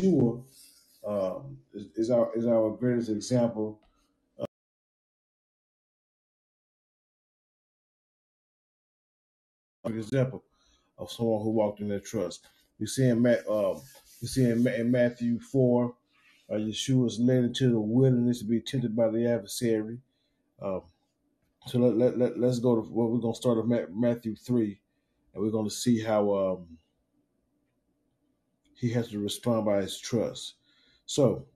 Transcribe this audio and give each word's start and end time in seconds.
Yeshua 0.00 0.42
um, 1.06 1.58
is, 1.74 1.86
is 1.96 2.10
our 2.10 2.34
is 2.36 2.46
our 2.46 2.70
greatest 2.70 3.10
example 3.10 3.80
of 9.84 9.96
example 9.96 10.44
of 10.98 11.10
someone 11.10 11.42
who 11.42 11.50
walked 11.50 11.80
in 11.80 11.88
their 11.88 12.00
trust. 12.00 12.46
We 12.78 12.86
see 12.86 13.08
in 13.08 13.22
Matt, 13.22 13.48
um, 13.48 13.80
we 14.22 14.28
see 14.28 14.44
in, 14.44 14.66
in 14.66 14.90
Matthew 14.90 15.38
four, 15.40 15.94
uh, 16.50 16.54
Yeshua 16.54 17.04
was 17.04 17.18
led 17.20 17.44
into 17.44 17.70
the 17.70 17.80
wilderness 17.80 18.40
to 18.40 18.44
be 18.44 18.60
tempted 18.60 18.96
by 18.96 19.08
the 19.10 19.26
adversary. 19.30 19.98
Um, 20.62 20.82
so 21.66 21.78
let, 21.78 21.96
let, 21.96 22.18
let, 22.18 22.38
let's 22.38 22.58
go 22.58 22.76
to 22.76 22.88
well, 22.90 23.08
we're 23.08 23.20
going 23.20 23.34
to 23.34 23.40
start 23.40 23.58
at 23.58 23.66
Ma- 23.66 23.92
Matthew 23.94 24.36
3, 24.36 24.78
and 25.34 25.42
we're 25.42 25.50
going 25.50 25.68
to 25.68 25.74
see 25.74 26.00
how 26.02 26.34
um, 26.34 26.78
he 28.76 28.90
has 28.90 29.08
to 29.08 29.18
respond 29.18 29.64
by 29.64 29.82
his 29.82 29.98
trust. 29.98 30.54
So 31.06 31.46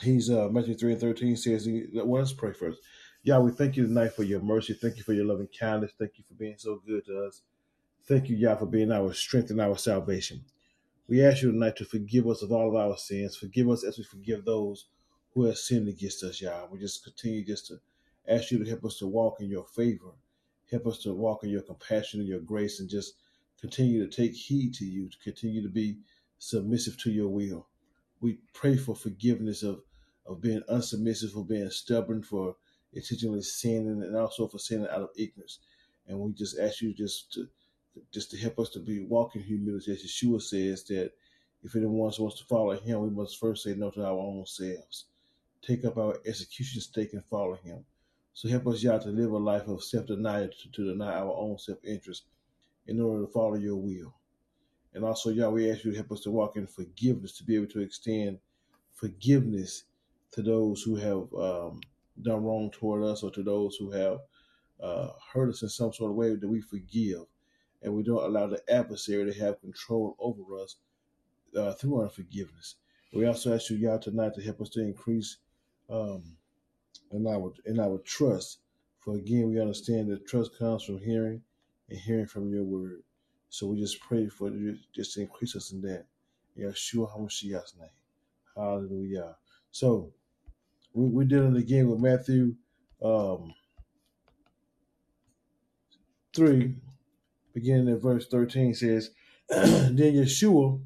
he's 0.00 0.30
uh, 0.30 0.48
Matthew 0.50 0.74
3 0.74 0.92
and 0.92 1.00
13 1.00 1.36
says, 1.36 1.64
he, 1.64 1.86
well, 1.94 2.20
let's 2.20 2.32
pray 2.32 2.52
first. 2.52 2.80
Yeah, 3.22 3.38
we 3.38 3.50
thank 3.50 3.76
you 3.76 3.86
tonight 3.86 4.14
for 4.14 4.22
your 4.22 4.40
mercy. 4.40 4.72
Thank 4.72 4.96
you 4.96 5.02
for 5.02 5.12
your 5.12 5.26
loving 5.26 5.48
kindness. 5.58 5.92
Thank 5.98 6.12
you 6.16 6.24
for 6.26 6.34
being 6.34 6.56
so 6.56 6.80
good 6.86 7.04
to 7.06 7.26
us. 7.26 7.42
Thank 8.08 8.28
you, 8.28 8.36
Yah, 8.36 8.56
for 8.56 8.66
being 8.66 8.90
our 8.90 9.12
strength 9.12 9.50
and 9.50 9.60
our 9.60 9.76
salvation. 9.76 10.42
We 11.06 11.22
ask 11.24 11.42
you 11.42 11.52
tonight 11.52 11.76
to 11.76 11.84
forgive 11.84 12.26
us 12.28 12.42
of 12.42 12.50
all 12.50 12.68
of 12.68 12.76
our 12.76 12.96
sins. 12.96 13.36
Forgive 13.36 13.68
us 13.68 13.84
as 13.84 13.98
we 13.98 14.04
forgive 14.04 14.44
those 14.44 14.86
who 15.34 15.44
have 15.44 15.58
sinned 15.58 15.88
against 15.88 16.22
us, 16.24 16.40
Yah. 16.40 16.66
We 16.70 16.78
just 16.78 17.04
continue 17.04 17.44
just 17.44 17.66
to 17.66 17.80
ask 18.28 18.50
you 18.50 18.62
to 18.62 18.68
help 18.68 18.84
us 18.84 18.98
to 18.98 19.06
walk 19.06 19.40
in 19.40 19.50
your 19.50 19.64
favor. 19.64 20.12
Help 20.70 20.86
us 20.86 20.98
to 21.02 21.12
walk 21.12 21.44
in 21.44 21.50
your 21.50 21.62
compassion 21.62 22.20
and 22.20 22.28
your 22.28 22.40
grace 22.40 22.80
and 22.80 22.88
just 22.88 23.14
continue 23.60 24.04
to 24.04 24.10
take 24.10 24.34
heed 24.34 24.72
to 24.74 24.84
you, 24.84 25.08
to 25.08 25.18
continue 25.22 25.62
to 25.62 25.68
be 25.68 25.98
submissive 26.40 26.98
to 26.98 27.10
your 27.12 27.28
will. 27.28 27.68
We 28.20 28.38
pray 28.54 28.76
for 28.76 28.96
forgiveness 28.96 29.62
of, 29.62 29.82
of 30.26 30.40
being 30.40 30.62
unsubmissive, 30.68 31.32
for 31.32 31.44
being 31.44 31.70
stubborn, 31.70 32.22
for 32.22 32.56
intentionally 32.92 33.42
sinning, 33.42 34.02
and 34.02 34.16
also 34.16 34.48
for 34.48 34.58
sinning 34.58 34.88
out 34.88 35.02
of 35.02 35.10
ignorance. 35.16 35.60
And 36.08 36.18
we 36.18 36.32
just 36.32 36.58
ask 36.58 36.80
you 36.80 36.92
just 36.92 37.32
to 37.34 37.46
just 38.12 38.30
to 38.30 38.38
help 38.38 38.58
us 38.58 38.70
to 38.70 38.78
be 38.78 39.00
walking 39.00 39.42
humility, 39.42 39.92
as 39.92 40.02
Yeshua 40.02 40.40
says 40.40 40.84
that 40.84 41.12
if 41.62 41.76
anyone 41.76 41.96
wants 41.96 42.38
to 42.38 42.44
follow 42.44 42.78
him, 42.78 43.00
we 43.00 43.10
must 43.10 43.38
first 43.38 43.64
say 43.64 43.74
no 43.74 43.90
to 43.90 44.04
our 44.04 44.18
own 44.18 44.46
selves. 44.46 45.06
Take 45.60 45.84
up 45.84 45.98
our 45.98 46.16
execution 46.24 46.80
stake 46.80 47.12
and 47.12 47.24
follow 47.24 47.56
him. 47.56 47.84
So 48.32 48.48
help 48.48 48.68
us, 48.68 48.82
Yah, 48.82 48.98
to 48.98 49.08
live 49.08 49.32
a 49.32 49.38
life 49.38 49.68
of 49.68 49.82
self-denial, 49.82 50.48
to, 50.48 50.72
to 50.72 50.92
deny 50.92 51.14
our 51.14 51.36
own 51.36 51.58
self-interest 51.58 52.24
in 52.86 53.00
order 53.00 53.26
to 53.26 53.32
follow 53.32 53.56
your 53.56 53.76
will. 53.76 54.14
And 54.94 55.04
also, 55.04 55.30
Yah, 55.30 55.48
we 55.48 55.70
ask 55.70 55.84
you 55.84 55.92
to 55.92 55.96
help 55.96 56.12
us 56.12 56.20
to 56.22 56.30
walk 56.30 56.56
in 56.56 56.66
forgiveness, 56.66 57.36
to 57.38 57.44
be 57.44 57.56
able 57.56 57.68
to 57.68 57.80
extend 57.80 58.38
forgiveness 58.92 59.84
to 60.32 60.42
those 60.42 60.82
who 60.82 60.96
have 60.96 61.32
um, 61.34 61.80
done 62.22 62.44
wrong 62.44 62.70
toward 62.70 63.04
us 63.04 63.22
or 63.22 63.30
to 63.30 63.42
those 63.42 63.76
who 63.76 63.90
have 63.90 64.18
uh, 64.82 65.08
hurt 65.32 65.50
us 65.50 65.62
in 65.62 65.68
some 65.68 65.92
sort 65.92 66.10
of 66.10 66.16
way 66.16 66.34
that 66.34 66.48
we 66.48 66.60
forgive. 66.60 67.24
And 67.82 67.94
we 67.94 68.02
don't 68.02 68.22
allow 68.22 68.46
the 68.46 68.60
adversary 68.68 69.32
to 69.32 69.40
have 69.40 69.60
control 69.60 70.16
over 70.18 70.58
us 70.58 70.76
uh, 71.56 71.72
through 71.74 72.02
unforgiveness. 72.02 72.76
We 73.12 73.26
also 73.26 73.54
ask 73.54 73.70
you, 73.70 73.76
Yah, 73.76 73.98
tonight 73.98 74.34
to 74.34 74.42
help 74.42 74.60
us 74.60 74.68
to 74.70 74.80
increase 74.80 75.38
um, 75.88 76.22
in 77.10 77.26
our 77.26 77.52
in 77.66 77.80
our 77.80 77.98
trust. 77.98 78.58
For 79.00 79.16
again, 79.16 79.48
we 79.48 79.60
understand 79.60 80.10
that 80.10 80.26
trust 80.26 80.56
comes 80.58 80.84
from 80.84 80.98
hearing 80.98 81.42
and 81.88 81.98
hearing 81.98 82.26
from 82.26 82.52
your 82.52 82.64
word. 82.64 83.02
So 83.50 83.66
we 83.66 83.80
just 83.80 84.00
pray 84.00 84.28
for 84.28 84.48
you 84.48 84.78
just 84.94 85.18
increase 85.18 85.56
us 85.56 85.72
in 85.72 85.82
that. 85.82 86.06
Yeshua 86.58 87.10
HaMashiach's 87.10 87.74
name. 87.78 87.88
Hallelujah. 88.56 89.36
So 89.72 90.12
we, 90.92 91.06
we're 91.06 91.24
dealing 91.24 91.56
again 91.56 91.88
with 91.88 92.00
Matthew 92.00 92.54
um, 93.02 93.54
3, 96.34 96.74
beginning 97.52 97.92
at 97.92 98.00
verse 98.00 98.26
13 98.28 98.74
says, 98.74 99.10
Then 99.48 99.96
Yeshua 99.96 100.80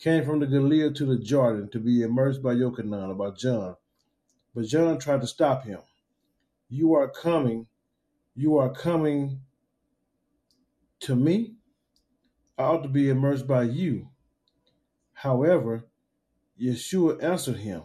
came 0.00 0.24
from 0.24 0.40
the 0.40 0.46
Galilee 0.46 0.92
to 0.92 1.06
the 1.06 1.18
Jordan 1.18 1.68
to 1.70 1.78
be 1.78 2.02
immersed 2.02 2.42
by 2.42 2.54
Yochanan, 2.54 3.12
about 3.12 3.38
John. 3.38 3.76
But 4.54 4.66
John 4.66 4.98
tried 4.98 5.20
to 5.20 5.26
stop 5.26 5.64
him. 5.64 5.80
You 6.68 6.94
are 6.94 7.08
coming, 7.08 7.66
you 8.34 8.56
are 8.58 8.70
coming 8.70 9.40
to 11.04 11.14
me. 11.14 11.54
I 12.56 12.64
ought 12.64 12.82
to 12.82 12.88
be 12.88 13.08
immersed 13.08 13.46
by 13.46 13.64
you. 13.64 14.08
However, 15.12 15.86
Yeshua 16.60 17.22
answered 17.22 17.56
him, 17.56 17.82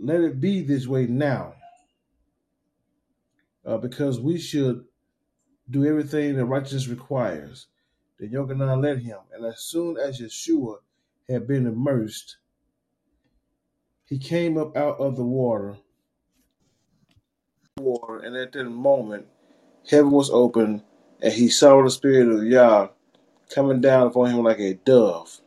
Let 0.00 0.20
it 0.20 0.40
be 0.40 0.62
this 0.62 0.86
way 0.86 1.06
now, 1.06 1.54
uh, 3.64 3.78
because 3.78 4.20
we 4.20 4.38
should 4.38 4.84
do 5.70 5.86
everything 5.86 6.36
that 6.36 6.44
righteousness 6.44 6.88
requires. 6.88 7.68
Then 8.18 8.30
Yochanan 8.30 8.82
led 8.82 8.98
him, 8.98 9.18
and 9.32 9.44
as 9.44 9.60
soon 9.60 9.96
as 9.96 10.20
Yeshua 10.20 10.78
had 11.28 11.46
been 11.46 11.66
immersed, 11.66 12.36
he 14.04 14.18
came 14.18 14.58
up 14.58 14.76
out 14.76 14.98
of 14.98 15.16
the 15.16 15.24
water, 15.24 15.78
water, 17.78 18.18
and 18.18 18.36
at 18.36 18.52
that 18.52 18.64
moment 18.64 19.26
heaven 19.88 20.10
was 20.10 20.30
open, 20.30 20.82
and 21.20 21.32
he 21.32 21.48
saw 21.48 21.82
the 21.82 21.90
Spirit 21.90 22.28
of 22.28 22.44
Yah 22.44 22.88
coming 23.54 23.80
down 23.80 24.08
upon 24.08 24.30
him 24.30 24.42
like 24.42 24.60
a 24.60 24.74
dove. 24.74 25.40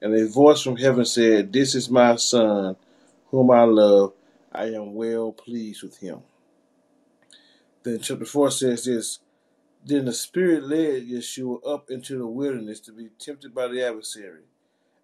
And 0.00 0.14
a 0.14 0.26
voice 0.28 0.62
from 0.62 0.76
heaven 0.76 1.04
said, 1.04 1.52
This 1.52 1.74
is 1.74 1.88
my 1.88 2.16
son, 2.16 2.76
whom 3.30 3.50
I 3.50 3.62
love. 3.62 4.12
I 4.52 4.66
am 4.66 4.94
well 4.94 5.32
pleased 5.32 5.82
with 5.82 5.98
him. 5.98 6.20
Then 7.82 8.00
chapter 8.00 8.24
4 8.24 8.50
says 8.50 8.84
this 8.84 9.18
Then 9.84 10.04
the 10.04 10.12
Spirit 10.12 10.64
led 10.64 11.08
Yeshua 11.08 11.66
up 11.66 11.90
into 11.90 12.18
the 12.18 12.26
wilderness 12.26 12.80
to 12.80 12.92
be 12.92 13.08
tempted 13.18 13.54
by 13.54 13.68
the 13.68 13.82
adversary. 13.86 14.42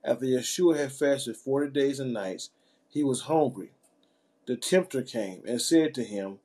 After 0.04 0.24
Yeshua 0.24 0.78
had 0.78 0.92
fasted 0.92 1.36
forty 1.36 1.70
days 1.70 2.00
and 2.00 2.12
nights, 2.12 2.50
he 2.88 3.02
was 3.02 3.22
hungry. 3.22 3.72
The 4.46 4.56
tempter 4.56 5.02
came 5.02 5.42
and 5.46 5.60
said 5.60 5.94
to 5.94 6.04
him, 6.04 6.38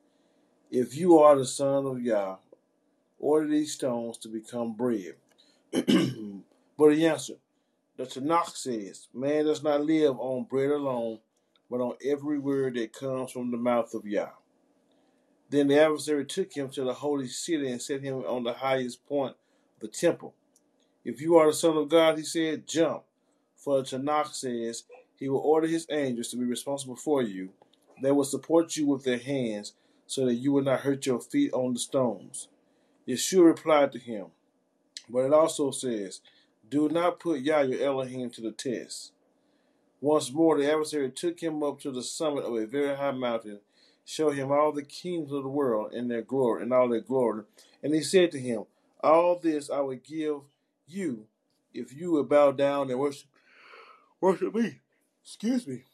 If 0.70 0.96
you 0.96 1.18
are 1.18 1.36
the 1.36 1.46
Son 1.46 1.86
of 1.86 2.02
Yah, 2.02 2.36
order 3.18 3.48
these 3.48 3.74
stones 3.74 4.18
to 4.18 4.28
become 4.28 4.74
bread. 4.74 5.14
but 5.72 6.94
he 6.94 7.06
answered, 7.06 7.38
The 7.96 8.04
Tanakh 8.04 8.56
says, 8.56 9.06
Man 9.14 9.44
does 9.44 9.62
not 9.62 9.84
live 9.84 10.18
on 10.18 10.44
bread 10.44 10.70
alone, 10.70 11.20
but 11.70 11.80
on 11.80 11.94
every 12.04 12.38
word 12.38 12.74
that 12.74 12.92
comes 12.92 13.30
from 13.30 13.50
the 13.50 13.56
mouth 13.56 13.94
of 13.94 14.06
Yah. 14.06 14.30
Then 15.48 15.68
the 15.68 15.80
adversary 15.80 16.24
took 16.24 16.52
him 16.52 16.68
to 16.70 16.82
the 16.82 16.94
holy 16.94 17.28
city 17.28 17.70
and 17.70 17.80
set 17.80 18.02
him 18.02 18.24
on 18.26 18.42
the 18.42 18.54
highest 18.54 19.06
point 19.06 19.36
of 19.76 19.80
the 19.80 19.88
temple. 19.88 20.34
If 21.04 21.20
you 21.20 21.36
are 21.36 21.46
the 21.46 21.52
Son 21.52 21.76
of 21.76 21.88
God, 21.88 22.18
he 22.18 22.24
said, 22.24 22.66
jump. 22.66 23.04
For 23.56 23.82
the 23.82 23.84
Tanakh 23.84 24.34
says, 24.34 24.82
He 25.16 25.28
will 25.28 25.38
order 25.38 25.66
His 25.66 25.86
angels 25.90 26.28
to 26.28 26.36
be 26.36 26.44
responsible 26.44 26.96
for 26.96 27.22
you. 27.22 27.50
They 28.02 28.10
will 28.10 28.24
support 28.24 28.76
you 28.76 28.86
with 28.86 29.04
their 29.04 29.18
hands 29.18 29.72
so 30.06 30.24
that 30.26 30.34
you 30.34 30.52
will 30.52 30.62
not 30.62 30.80
hurt 30.80 31.06
your 31.06 31.20
feet 31.20 31.52
on 31.52 31.74
the 31.74 31.78
stones. 31.78 32.48
Yeshua 33.06 33.46
replied 33.46 33.92
to 33.92 33.98
him, 33.98 34.26
But 35.08 35.20
it 35.26 35.32
also 35.32 35.70
says, 35.70 36.20
Do 36.68 36.88
not 36.88 37.20
put 37.20 37.40
Yah 37.40 37.62
your 37.62 37.82
Elohim 37.82 38.30
to 38.30 38.40
the 38.40 38.52
test. 38.52 39.12
Once 40.00 40.32
more, 40.32 40.58
the 40.58 40.70
adversary 40.70 41.10
took 41.10 41.40
him 41.40 41.62
up 41.62 41.80
to 41.80 41.90
the 41.90 42.02
summit 42.02 42.44
of 42.44 42.54
a 42.54 42.66
very 42.66 42.96
high 42.96 43.12
mountain, 43.12 43.60
showed 44.04 44.34
him 44.34 44.52
all 44.52 44.72
the 44.72 44.82
kings 44.82 45.32
of 45.32 45.42
the 45.42 45.48
world 45.48 45.92
and 45.92 46.10
their 46.10 46.22
glory, 46.22 46.62
and 46.62 46.72
all 46.72 46.88
their 46.88 47.00
glory. 47.00 47.42
And 47.82 47.94
he 47.94 48.02
said 48.02 48.30
to 48.32 48.38
him, 48.38 48.64
All 49.02 49.38
this 49.38 49.70
I 49.70 49.80
will 49.80 49.96
give 49.96 50.40
you 50.86 51.26
if 51.72 51.92
you 51.94 52.10
will 52.12 52.24
bow 52.24 52.52
down 52.52 52.90
and 52.90 52.98
worship 52.98 53.28
worship 54.20 54.54
me. 54.54 54.80
Excuse 55.22 55.66
me. 55.66 55.84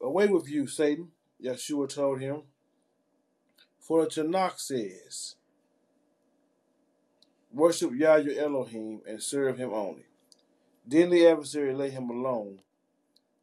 Away 0.00 0.28
with 0.28 0.48
you, 0.48 0.66
Satan, 0.66 1.08
Yeshua 1.42 1.88
told 1.88 2.20
him. 2.20 2.42
For 3.80 4.04
the 4.04 4.22
Tanakh 4.22 4.60
says, 4.60 5.34
Worship 7.52 7.90
Yah 7.94 8.16
your 8.16 8.38
Elohim 8.38 9.00
and 9.08 9.20
serve 9.20 9.58
him 9.58 9.72
only. 9.72 10.04
Then 10.86 11.10
the 11.10 11.26
adversary 11.26 11.74
let 11.74 11.90
him 11.90 12.08
alone, 12.08 12.60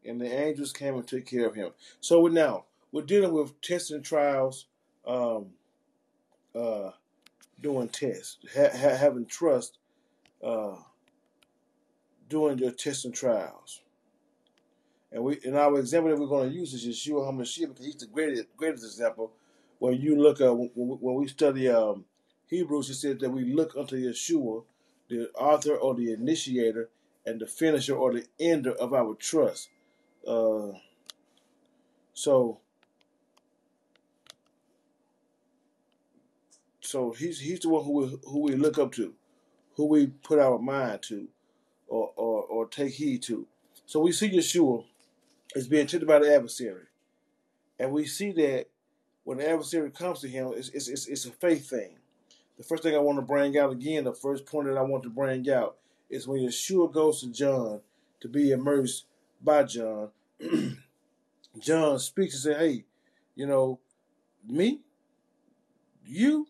and 0.05 0.21
the 0.21 0.31
angels 0.31 0.71
came 0.71 0.95
and 0.95 1.05
took 1.05 1.25
care 1.25 1.45
of 1.45 1.55
him. 1.55 1.71
So 1.99 2.21
we're 2.21 2.29
now 2.29 2.65
we're 2.91 3.01
dealing 3.01 3.33
with 3.33 3.59
tests 3.61 3.91
and 3.91 4.03
trials, 4.03 4.67
um, 5.05 5.47
uh, 6.55 6.91
doing 7.61 7.89
tests, 7.89 8.37
ha- 8.55 8.69
ha- 8.71 8.95
having 8.95 9.25
trust, 9.25 9.77
uh, 10.43 10.75
doing 12.29 12.57
your 12.57 12.71
tests 12.71 13.05
and 13.05 13.13
trials. 13.13 13.81
And 15.11 15.23
we, 15.23 15.37
in 15.43 15.55
our 15.55 15.79
example 15.79 16.11
that 16.11 16.19
we're 16.19 16.27
going 16.27 16.49
to 16.49 16.55
use 16.55 16.73
is 16.73 16.85
Yeshua 16.85 17.31
HaMashiach 17.31 17.69
because 17.69 17.85
he's 17.85 17.95
the 17.95 18.07
greatest, 18.07 18.45
greatest 18.55 18.85
example. 18.85 19.31
When 19.79 20.01
you 20.01 20.19
look 20.21 20.41
at 20.41 20.51
when, 20.55 21.15
we 21.15 21.27
study 21.27 21.69
um, 21.69 22.05
Hebrews, 22.47 22.89
it 22.89 22.95
says 22.95 23.17
that 23.19 23.29
we 23.29 23.53
look 23.53 23.75
unto 23.77 23.95
Yeshua, 23.95 24.63
the 25.09 25.29
author 25.35 25.75
or 25.75 25.95
the 25.95 26.13
initiator, 26.13 26.89
and 27.25 27.39
the 27.39 27.47
finisher 27.47 27.95
or 27.95 28.13
the 28.13 28.25
ender 28.39 28.71
of 28.73 28.93
our 28.93 29.13
trust. 29.15 29.69
Uh, 30.27 30.71
so, 32.13 32.59
so 36.81 37.11
he's 37.11 37.39
he's 37.39 37.59
the 37.59 37.69
one 37.69 37.83
who 37.83 37.91
we, 37.91 38.19
who 38.25 38.39
we 38.39 38.55
look 38.55 38.79
up 38.79 38.93
to, 38.93 39.13
who 39.75 39.85
we 39.85 40.07
put 40.07 40.39
our 40.39 40.57
mind 40.57 41.03
to, 41.03 41.27
or 41.87 42.11
or, 42.15 42.43
or 42.43 42.67
take 42.67 42.93
heed 42.93 43.21
to. 43.23 43.45
So 43.85 43.99
we 43.99 44.11
see 44.11 44.29
Yeshua 44.29 44.83
is 45.55 45.67
being 45.67 45.85
tempted 45.85 46.07
by 46.07 46.19
the 46.19 46.33
adversary, 46.33 46.85
and 47.79 47.91
we 47.91 48.07
see 48.07 48.31
that 48.31 48.67
when 49.27 49.39
the 49.39 49.49
adversary 49.49 49.91
comes 49.91 50.21
to 50.21 50.29
him, 50.29 50.53
it's, 50.55 50.69
it's, 50.69 50.87
it's, 50.87 51.05
it's 51.07 51.25
a 51.25 51.31
faith 51.31 51.69
thing. 51.69 51.97
The 52.57 52.63
first 52.63 52.81
thing 52.81 52.95
I 52.95 52.99
want 52.99 53.17
to 53.17 53.21
bring 53.21 53.57
out 53.57 53.73
again, 53.73 54.05
the 54.05 54.13
first 54.13 54.45
point 54.45 54.69
that 54.69 54.77
I 54.77 54.83
want 54.83 55.03
to 55.03 55.09
bring 55.09 55.49
out 55.49 55.75
is 56.09 56.29
when 56.29 56.39
Yeshua 56.39 56.93
goes 56.93 57.19
to 57.19 57.27
John 57.27 57.81
to 58.21 58.29
be 58.29 58.51
immersed 58.51 59.05
by 59.43 59.63
John, 59.63 60.11
John 61.59 61.99
speaks 61.99 62.35
and 62.35 62.41
says, 62.41 62.57
Hey, 62.57 62.85
you 63.35 63.45
know, 63.45 63.81
me? 64.47 64.79
You? 66.05 66.47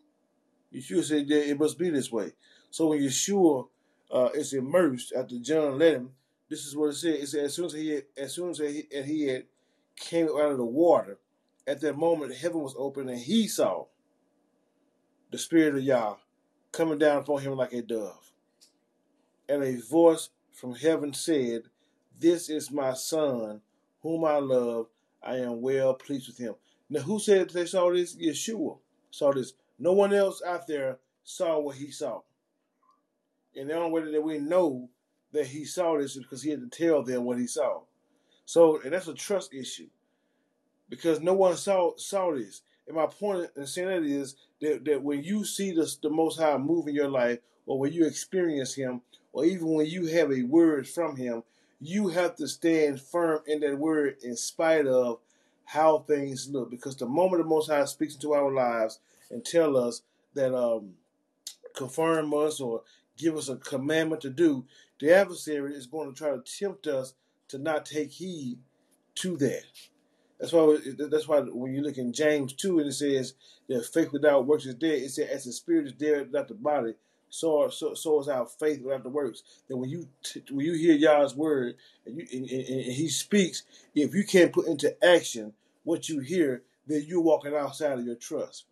Yeshua 0.72 1.04
said, 1.04 1.26
Yeah, 1.28 1.38
it 1.38 1.60
must 1.60 1.80
be 1.80 1.90
this 1.90 2.12
way. 2.12 2.34
So 2.70 2.90
when 2.90 3.00
Yeshua 3.00 3.70
uh, 4.14 4.30
is 4.36 4.54
immersed 4.54 5.14
after 5.18 5.40
John 5.40 5.80
let 5.80 5.96
him, 5.96 6.12
this 6.48 6.64
is 6.64 6.76
what 6.76 6.92
it 6.92 6.94
said. 6.98 7.16
It 7.16 7.28
said 7.28 7.46
as 7.46 7.56
soon 7.56 7.66
as 7.66 7.74
he 7.74 7.90
had, 7.90 8.04
as 8.16 8.36
soon 8.36 8.52
as 8.52 8.60
he, 8.60 8.84
he 8.92 9.30
had 9.30 9.46
came 9.96 10.28
out 10.28 10.52
of 10.52 10.58
the 10.58 10.64
water, 10.64 11.18
at 11.68 11.81
that 11.81 11.98
moment 11.98 12.34
heaven 12.34 12.62
was 12.62 12.75
open 12.78 13.10
and 13.10 13.19
he 13.19 13.48
saw 13.48 13.86
the 15.31 15.38
Spirit 15.38 15.75
of 15.75 15.84
Yah 15.84 16.16
coming 16.72 16.98
down 16.98 17.18
upon 17.18 17.42
him 17.42 17.56
like 17.56 17.74
a 17.74 17.81
dove. 17.81 18.31
And 19.50 19.64
a 19.64 19.75
voice 19.78 20.30
from 20.54 20.75
heaven 20.75 21.14
said, 21.14 21.64
This 22.18 22.50
is 22.50 22.72
my 22.72 22.94
son, 22.94 23.62
whom 24.02 24.24
I 24.24 24.38
love. 24.38 24.88
I 25.22 25.38
am 25.38 25.62
well 25.62 25.94
pleased 25.94 26.28
with 26.28 26.38
him. 26.38 26.56
Now, 26.90 27.02
who 27.02 27.19
said 27.19 27.50
they 27.50 27.66
saw 27.66 27.92
this? 27.92 28.16
Yeshua 28.16 28.78
saw 29.12 29.34
this. 29.34 29.54
No 29.78 29.92
one 29.92 30.14
else 30.14 30.42
out 30.46 30.68
there 30.68 31.00
saw 31.24 31.60
what 31.60 31.75
he 31.75 31.92
saw. 31.92 32.22
And 33.56 33.69
the 33.69 33.75
only 33.75 33.92
way 33.92 34.12
that 34.12 34.22
we 34.22 34.38
know 34.38 34.90
that 35.34 35.48
he 35.48 35.66
saw 35.66 35.98
this 35.98 36.16
is 36.16 36.24
because 36.24 36.44
he 36.44 36.52
had 36.52 36.62
to 36.62 36.86
tell 36.86 37.04
them 37.04 37.25
what 37.25 37.40
he 37.40 37.48
saw. 37.48 37.81
So, 38.46 38.80
and 38.81 38.94
that's 38.94 39.08
a 39.08 39.14
trust 39.14 39.54
issue 39.54 39.90
because 40.89 41.19
no 41.19 41.34
one 41.34 41.57
saw 41.57 41.95
saw 41.98 42.34
this. 42.34 42.62
And 42.88 42.95
my 42.95 43.06
point 43.06 43.50
in 43.56 43.68
saying 43.68 43.88
that 43.88 44.04
is 44.04 44.36
that, 44.62 44.86
that 44.86 45.04
when 45.04 45.24
you 45.24 45.44
see 45.44 45.72
the, 45.72 45.94
the 46.01 46.10
Most 46.10 46.39
High 46.39 46.57
move 46.57 46.88
in 46.88 46.95
your 46.95 47.10
life, 47.10 47.39
or 47.66 47.80
when 47.80 47.92
you 47.92 48.06
experience 48.06 48.74
Him, 48.74 49.01
or 49.34 49.45
even 49.45 49.68
when 49.68 49.88
you 49.88 50.06
have 50.07 50.31
a 50.31 50.44
word 50.44 50.88
from 50.88 51.18
Him, 51.18 51.44
you 51.80 52.07
have 52.07 52.36
to 52.38 52.48
stand 52.48 53.01
firm 53.01 53.42
in 53.45 53.60
that 53.60 53.78
word 53.78 54.18
in 54.24 54.36
spite 54.36 54.88
of 54.88 55.19
how 55.66 56.00
things 56.00 56.50
look. 56.50 56.72
Because 56.72 56.95
the 56.95 57.06
moment 57.06 57.44
the 57.44 57.50
Most 57.50 57.69
High 57.69 57.86
speaks 57.86 58.16
into 58.16 58.33
our 58.33 58.51
lives 58.51 59.00
and 59.30 59.44
tell 59.44 59.75
us 59.75 60.01
that 60.33 60.56
um, 60.56 60.94
confirm 61.75 62.33
us 62.33 62.60
or 62.62 62.83
give 63.18 63.36
us 63.36 63.50
a 63.50 63.57
commandment 63.57 64.22
to 64.22 64.30
do, 64.30 64.66
the 65.00 65.13
adversary 65.13 65.75
is 65.75 65.86
going 65.86 66.12
to 66.12 66.18
try 66.18 66.30
to 66.31 66.42
tempt 66.60 66.88
us 66.88 67.13
to 67.50 67.57
not 67.57 67.86
take 67.86 68.12
heed 68.12 68.60
to 69.16 69.36
that. 69.38 69.63
That's 70.39 70.54
why. 70.54 70.78
That's 70.98 71.28
why 71.28 71.39
when 71.42 71.74
you 71.74 71.81
look 71.81 71.98
in 71.98 72.13
James 72.13 72.54
two 72.54 72.80
and 72.80 72.89
it 72.89 72.94
says 72.94 73.34
that 73.69 73.86
faith 73.86 74.12
without 74.12 74.45
works 74.45 74.66
is 74.66 74.75
dead. 74.75 75.00
It 75.01 75.12
says 75.12 75.30
as 75.30 75.45
the 75.45 75.51
spirit 75.51 75.88
is 75.88 75.94
dead 75.94 76.28
without 76.28 76.48
the 76.48 76.54
body, 76.54 76.94
so 77.30 77.69
so 77.69 77.95
so 77.95 78.19
is 78.22 78.28
our 78.28 78.45
faith 78.45 78.81
without 78.81 79.04
the 79.04 79.10
works. 79.10 79.44
That 79.68 79.78
when 79.78 79.89
you 79.89 80.07
when 80.51 80.66
you 80.66 80.74
hear 80.74 80.94
Yah's 80.94 81.36
word 81.36 81.75
and, 82.06 82.18
you, 82.18 82.28
and, 82.31 82.50
and, 82.50 82.68
and 82.69 82.94
He 82.94 83.10
speaks, 83.10 83.63
if 83.95 84.13
you 84.13 84.25
can't 84.25 84.54
put 84.54 84.68
into 84.68 85.04
action 85.04 85.54
what 85.84 86.07
you 86.07 86.19
hear, 86.19 86.63
then 86.86 87.04
you're 87.07 87.22
walking 87.22 87.56
outside 87.56 87.98
of 87.98 88.06
your 88.06 88.16
trust. 88.16 88.66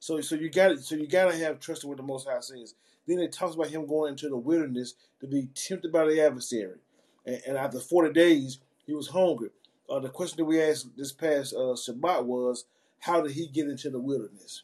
So 0.00 0.20
so 0.20 0.34
you 0.34 0.50
got 0.50 0.78
so 0.80 0.96
you 0.96 1.06
got 1.06 1.30
to 1.30 1.38
have 1.38 1.60
trust 1.60 1.84
in 1.84 1.90
what 1.90 1.98
the 1.98 2.02
Most 2.02 2.28
High 2.28 2.40
says. 2.40 2.74
Then 3.06 3.20
it 3.20 3.32
talks 3.32 3.54
about 3.54 3.68
him 3.68 3.86
going 3.86 4.12
into 4.12 4.28
the 4.28 4.36
wilderness 4.36 4.94
to 5.20 5.28
be 5.28 5.48
tempted 5.54 5.92
by 5.92 6.06
the 6.06 6.20
adversary, 6.20 6.78
and, 7.24 7.40
and 7.46 7.56
after 7.56 7.78
forty 7.78 8.12
days 8.12 8.58
he 8.84 8.94
was 8.94 9.08
hungry 9.08 9.50
uh, 9.88 10.00
the 10.00 10.08
question 10.08 10.36
that 10.38 10.44
we 10.44 10.60
asked 10.62 10.96
this 10.96 11.12
past 11.12 11.54
uh, 11.54 11.74
Shabbat 11.74 12.24
was, 12.24 12.66
how 13.00 13.20
did 13.20 13.32
he 13.32 13.46
get 13.46 13.68
into 13.68 13.90
the 13.90 13.98
wilderness? 13.98 14.62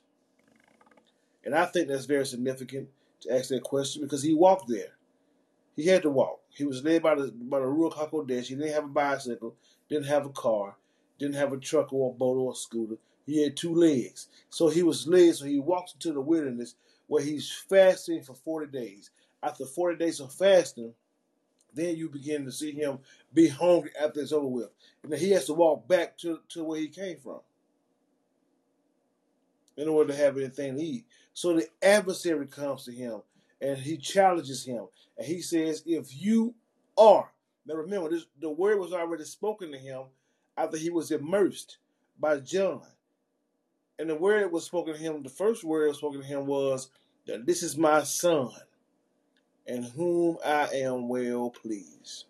And 1.44 1.55
I 1.55 1.67
think 1.67 1.88
that's 1.88 2.06
very 2.06 2.26
significant 2.26 2.88
to 3.21 3.35
ask 3.35 3.49
that 3.49 3.62
question 3.62 4.03
because 4.03 4.23
he 4.23 4.35
walked 4.35 4.69
there. 4.69 4.97
He 5.76 5.87
had 5.87 6.03
to 6.03 6.11
walk. 6.11 6.41
He 6.50 6.65
was 6.65 6.85
led 6.85 7.03
by 7.03 7.17
the 7.17 7.32
by 7.32 7.59
the 7.59 7.67
Ruach 7.67 7.94
HaKodesh. 7.94 8.47
He 8.47 8.55
didn't 8.55 8.73
have 8.73 8.85
a 8.85 8.88
bicycle, 8.88 9.56
didn't 9.88 10.06
have 10.06 10.25
a 10.25 10.31
car, 10.31 10.76
didn't 11.19 11.35
have 11.35 11.53
a 11.53 11.59
truck 11.59 11.93
or 11.93 12.11
a 12.11 12.15
boat 12.15 12.38
or 12.38 12.53
a 12.53 12.56
scooter. 12.56 12.97
He 13.26 13.43
had 13.43 13.56
two 13.56 13.75
legs. 13.75 14.29
So 14.50 14.69
he 14.69 14.82
was 14.82 15.06
led, 15.06 15.35
so 15.35 15.47
he 15.47 15.59
walks 15.59 15.94
into 15.94 16.12
the 16.12 16.21
wilderness 16.21 16.76
where 17.06 17.23
he's 17.23 17.50
fasting 17.50 18.23
for 18.23 18.35
40 18.35 18.71
days. 18.71 19.11
After 19.43 19.67
40 19.67 19.99
days 19.99 20.21
of 20.21 20.32
fasting, 20.32 20.94
then 21.75 21.97
you 21.97 22.09
begin 22.09 22.44
to 22.44 22.53
see 22.53 22.73
him 22.73 22.99
be 23.32 23.49
hungry 23.49 23.91
after 24.00 24.21
it's 24.21 24.32
over 24.32 24.47
with. 24.47 24.71
And 25.03 25.12
then 25.12 25.21
he 25.21 25.31
has 25.31 25.47
to 25.47 25.55
walk 25.55 25.87
back 25.88 26.17
to, 26.19 26.41
to 26.50 26.65
where 26.65 26.79
he 26.79 26.88
came 26.88 27.19
from 27.19 27.41
in 29.76 29.88
order 29.88 30.12
to 30.12 30.19
have 30.19 30.37
anything 30.37 30.76
to 30.76 30.82
eat. 30.82 31.06
So 31.32 31.55
the 31.55 31.69
adversary 31.82 32.47
comes 32.47 32.85
to 32.85 32.93
him 32.93 33.23
and 33.61 33.76
he 33.76 33.97
challenges 33.97 34.65
him. 34.65 34.87
And 35.19 35.26
he 35.26 35.41
says, 35.41 35.82
If 35.87 36.21
you 36.21 36.55
are, 36.97 37.31
now 37.67 37.75
remember, 37.75 38.11
this, 38.11 38.26
the 38.41 38.50
word 38.50 38.79
was 38.79 38.93
already 38.93 39.25
spoken 39.25 39.73
to 39.73 39.79
him 39.79 40.03
after 40.56 40.76
he 40.76 40.91
was 40.91 41.11
immersed 41.11 41.79
by 42.19 42.38
John. 42.38 42.82
And 43.99 44.11
the 44.11 44.15
word 44.15 44.53
was 44.53 44.65
spoken 44.65 44.94
to 44.94 45.00
him, 45.00 45.23
the 45.23 45.29
first 45.29 45.65
word 45.65 45.88
was 45.88 45.99
spoken 45.99 46.21
to 46.21 46.26
him 46.26 46.47
was 46.47 46.91
that 47.26 47.47
this 47.47 47.62
is 47.62 47.76
my 47.76 48.03
son 48.03 48.50
in 49.66 49.82
whom 49.82 50.38
I 50.44 50.69
am 50.75 51.08
well 51.08 51.50
pleased. 51.50 52.25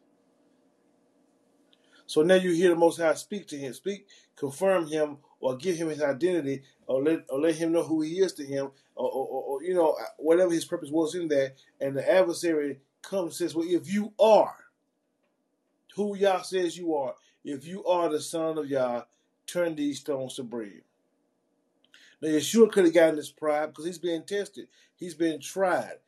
So 2.07 2.23
now 2.23 2.35
you 2.35 2.53
hear 2.53 2.71
the 2.71 2.77
Most 2.77 2.99
High 2.99 3.15
speak 3.15 3.49
to 3.49 3.57
him, 3.57 3.73
speak, 3.73 4.07
confirm 4.37 4.87
him, 4.87 5.19
or 5.41 5.57
give 5.57 5.77
him 5.77 5.89
his 5.89 6.03
identity, 6.03 6.63
or 6.87 7.03
let 7.03 7.25
or 7.29 7.41
let 7.41 7.57
him 7.57 7.73
know 7.73 7.83
who 7.83 8.03
he 8.03 8.21
is 8.21 8.33
to 8.35 8.45
him, 8.45 8.71
or, 8.95 9.11
or, 9.11 9.43
or 9.43 9.63
you 9.63 9.75
know 9.75 9.93
uh, 9.93 10.05
whatever 10.19 10.53
his 10.53 10.65
purpose 10.65 10.91
was 10.91 11.15
in 11.15 11.29
that. 11.29 11.55
And 11.81 11.97
the 11.97 12.09
adversary 12.09 12.81
comes 13.03 13.41
and 13.41 13.51
says, 13.51 13.55
"Well, 13.55 13.67
if 13.69 13.93
you 13.93 14.13
are 14.19 14.57
who 15.97 16.17
Yah 16.17 16.43
says 16.43 16.77
you 16.77 16.95
are, 16.95 17.15
if 17.43 17.67
you 17.67 17.85
are 17.85 18.09
the 18.09 18.21
Son 18.21 18.59
of 18.59 18.69
Yah, 18.69 19.03
turn 19.47 19.75
these 19.75 20.01
stones 20.01 20.37
to 20.37 20.43
bread." 20.43 20.83
Now 22.21 22.29
Yeshua 22.29 22.71
could 22.71 22.85
have 22.85 22.95
gotten 22.95 23.17
this 23.17 23.31
pride 23.31 23.67
because 23.69 23.87
he's 23.87 23.99
being 23.99 24.23
tested, 24.23 24.69
he's 24.97 25.15
been 25.15 25.41
tried 25.41 25.99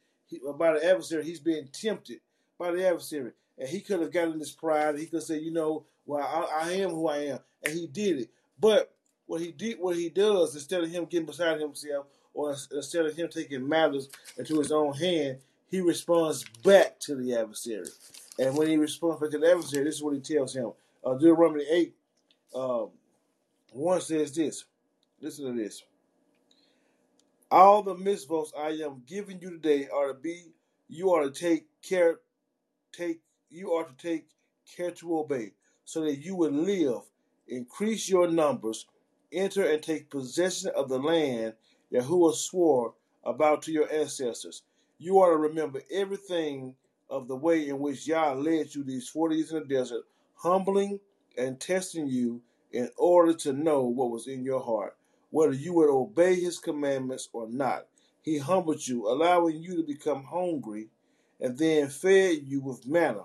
by 0.58 0.74
the 0.74 0.84
adversary. 0.84 1.24
He's 1.24 1.40
being 1.40 1.68
tempted 1.72 2.20
by 2.58 2.72
the 2.72 2.86
adversary. 2.86 3.32
And 3.58 3.68
he 3.68 3.80
could 3.80 4.00
have 4.00 4.12
gotten 4.12 4.38
this 4.38 4.52
pride. 4.52 4.98
He 4.98 5.06
could 5.06 5.22
say, 5.22 5.38
you 5.38 5.50
know, 5.50 5.84
well, 6.04 6.48
I, 6.52 6.68
I, 6.68 6.72
am 6.72 6.90
who 6.90 7.08
I 7.08 7.18
am. 7.18 7.38
And 7.64 7.74
he 7.74 7.86
did 7.86 8.20
it. 8.20 8.30
But 8.60 8.92
what 9.26 9.40
he 9.40 9.50
did, 9.52 9.78
what 9.78 9.96
he 9.96 10.08
does, 10.08 10.54
instead 10.54 10.84
of 10.84 10.90
him 10.90 11.06
getting 11.06 11.26
beside 11.26 11.60
himself, 11.60 12.06
or 12.34 12.54
instead 12.72 13.06
of 13.06 13.16
him 13.16 13.28
taking 13.28 13.66
matters 13.66 14.08
into 14.36 14.58
his 14.58 14.70
own 14.70 14.92
hand, 14.92 15.38
he 15.68 15.80
responds 15.80 16.44
back 16.62 17.00
to 17.00 17.14
the 17.14 17.34
adversary. 17.34 17.88
And 18.38 18.56
when 18.56 18.68
he 18.68 18.76
responds 18.76 19.20
back 19.20 19.30
to 19.30 19.38
the 19.38 19.50
adversary, 19.50 19.84
this 19.84 19.96
is 19.96 20.02
what 20.02 20.14
he 20.14 20.20
tells 20.20 20.54
him. 20.54 20.72
Uh, 21.04 21.14
Deuteronomy 21.14 21.64
8, 21.68 21.94
um, 22.54 22.90
1 23.72 24.00
says 24.02 24.34
this. 24.34 24.64
Listen 25.20 25.46
to 25.46 25.62
this. 25.62 25.82
All 27.48 27.84
the 27.84 27.94
mitzvos 27.94 28.48
I 28.58 28.70
am 28.84 29.04
giving 29.06 29.40
you 29.40 29.50
today 29.50 29.86
are 29.88 30.08
to 30.08 30.14
be, 30.14 30.46
you 30.88 31.12
are 31.12 31.22
to 31.22 31.30
take 31.30 31.66
care, 31.80 32.18
take, 32.90 33.20
you 33.50 33.72
are 33.74 33.84
to 33.84 33.96
take 33.96 34.26
care 34.76 34.90
to 34.90 35.18
obey, 35.20 35.52
so 35.84 36.00
that 36.00 36.16
you 36.16 36.34
will 36.34 36.50
live, 36.50 37.02
increase 37.46 38.08
your 38.08 38.26
numbers, 38.26 38.86
enter 39.30 39.64
and 39.64 39.80
take 39.80 40.10
possession 40.10 40.72
of 40.74 40.88
the 40.88 40.98
land 40.98 41.54
Yahuah 41.92 42.34
swore 42.34 42.94
about 43.22 43.62
to 43.62 43.72
your 43.72 43.92
ancestors. 43.92 44.62
You 44.98 45.20
are 45.20 45.30
to 45.30 45.36
remember 45.36 45.82
everything 45.88 46.74
of 47.08 47.28
the 47.28 47.36
way 47.36 47.68
in 47.68 47.78
which 47.78 48.08
Yah 48.08 48.32
led 48.32 48.74
you 48.74 48.82
these 48.82 49.08
40 49.08 49.36
years 49.36 49.52
in 49.52 49.60
the 49.60 49.64
desert, 49.66 50.02
humbling 50.34 50.98
and 51.38 51.60
testing 51.60 52.08
you 52.08 52.42
in 52.72 52.90
order 52.96 53.34
to 53.34 53.52
know 53.52 53.82
what 53.82 54.10
was 54.10 54.26
in 54.26 54.42
your 54.42 54.60
heart 54.60 54.96
whether 55.30 55.52
you 55.52 55.74
would 55.74 55.90
obey 55.90 56.34
his 56.34 56.58
commandments 56.58 57.28
or 57.32 57.48
not. 57.48 57.86
He 58.22 58.38
humbled 58.38 58.86
you, 58.86 59.08
allowing 59.08 59.62
you 59.62 59.76
to 59.76 59.82
become 59.82 60.24
hungry, 60.24 60.88
and 61.40 61.56
then 61.56 61.88
fed 61.88 62.42
you 62.44 62.60
with 62.60 62.86
manna, 62.86 63.24